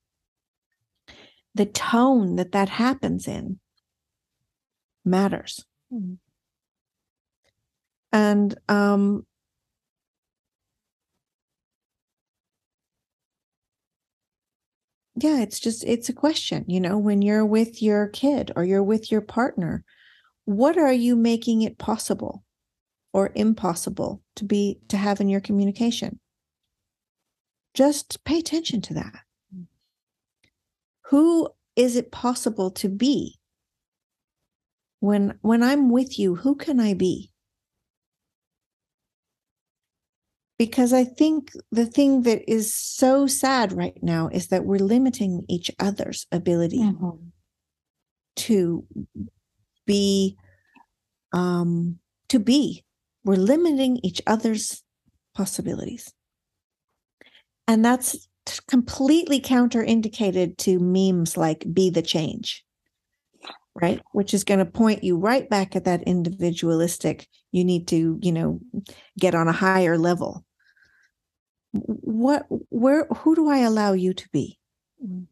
[1.54, 3.58] the tone that that happens in
[5.04, 5.64] matters.
[5.92, 6.14] Mm-hmm.
[8.12, 9.26] And um,
[15.16, 18.82] yeah, it's just, it's a question, you know, when you're with your kid or you're
[18.82, 19.84] with your partner,
[20.48, 22.42] what are you making it possible
[23.12, 26.18] or impossible to be, to have in your communication?
[27.74, 29.20] Just pay attention to that.
[31.10, 33.38] Who is it possible to be?
[35.00, 37.30] When when I'm with you, who can I be?
[40.58, 45.44] because I think the thing that is so sad right now is that we're limiting
[45.48, 47.30] each other's ability Mhm.
[48.34, 48.84] to
[49.88, 50.36] be
[51.32, 51.98] um
[52.28, 52.84] to be.
[53.24, 54.84] We're limiting each other's
[55.34, 56.14] possibilities.
[57.66, 58.28] And that's
[58.68, 62.64] completely counterindicated to memes like be the change
[63.80, 64.00] right?
[64.12, 68.32] Which is going to point you right back at that individualistic you need to you
[68.32, 68.60] know
[69.18, 70.44] get on a higher level.
[71.72, 74.58] What where who do i allow you to be?
[75.04, 75.26] Mm.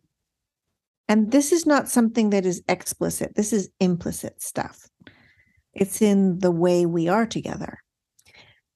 [1.08, 3.34] And this is not something that is explicit.
[3.34, 4.88] This is implicit stuff.
[5.72, 7.78] It's in the way we are together.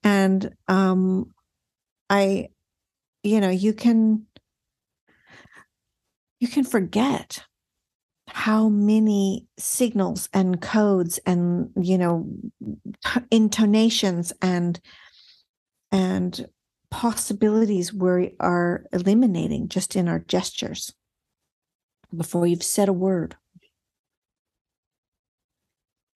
[0.03, 1.33] And um
[2.09, 2.49] i
[3.23, 4.27] you know you can
[6.41, 7.45] you can forget
[8.27, 12.27] how many signals and codes and you know
[13.31, 14.81] intonations and
[15.93, 16.47] and
[16.91, 20.93] possibilities we are eliminating just in our gestures
[22.17, 23.37] before you've said a word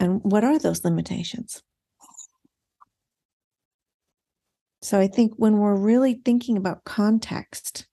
[0.00, 1.62] and what are those limitations
[4.82, 7.86] so i think when we're really thinking about context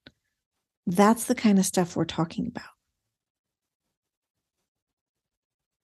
[0.87, 2.71] that's the kind of stuff we're talking about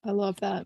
[0.08, 0.66] I love that.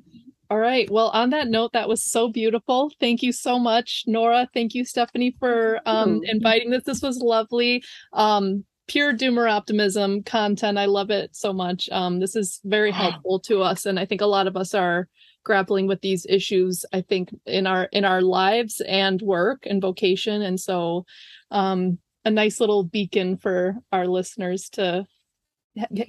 [0.49, 0.89] All right.
[0.91, 2.91] Well, on that note, that was so beautiful.
[2.99, 4.47] Thank you so much, Nora.
[4.53, 6.83] Thank you, Stephanie, for um, inviting this.
[6.83, 7.83] This was lovely.
[8.13, 10.77] Um, pure doomer optimism content.
[10.77, 11.88] I love it so much.
[11.93, 15.07] Um, this is very helpful to us, and I think a lot of us are
[15.45, 16.84] grappling with these issues.
[16.91, 21.05] I think in our in our lives and work and vocation, and so
[21.51, 25.05] um, a nice little beacon for our listeners to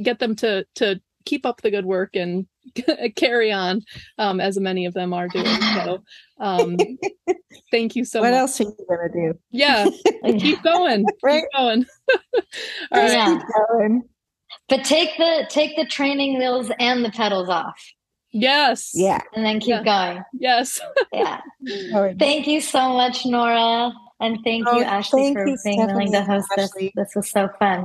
[0.03, 2.47] get them to to keep up the good work and
[3.17, 3.83] carry on
[4.19, 5.47] um, as many of them are doing.
[5.85, 6.03] So
[6.41, 6.77] um,
[7.71, 8.39] thank you so what much.
[8.39, 9.87] else are you gonna do Yeah,
[10.39, 11.05] keep going.
[11.23, 11.43] Right.
[11.43, 11.87] Keep going.
[12.93, 13.11] All right.
[13.13, 13.41] Yeah.
[13.71, 14.03] Going.
[14.69, 17.83] But take the take the training wheels and the pedals off,
[18.31, 18.91] Yes.
[18.95, 19.83] yeah and then keep Yeah.
[19.85, 20.23] going.
[20.35, 20.81] Yes.
[21.13, 21.41] Yeah.
[21.93, 22.19] going.
[22.19, 26.13] Thank you so much, Nora, and thank Oh, you, Ashley, thank for you, being willing
[26.13, 26.71] to host this.
[26.71, 26.93] Ashley.
[26.95, 27.81] This was so fun.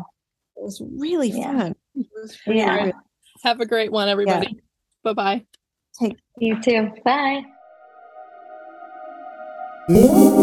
[0.55, 1.57] it was really Yeah.
[1.59, 2.75] fun it was really, Yeah.
[2.75, 2.93] really-
[3.43, 4.59] Have a great one, everybody.
[5.03, 5.45] Bye bye.
[6.39, 6.91] You too.
[7.03, 7.43] Bye.
[9.91, 10.36] Ooh.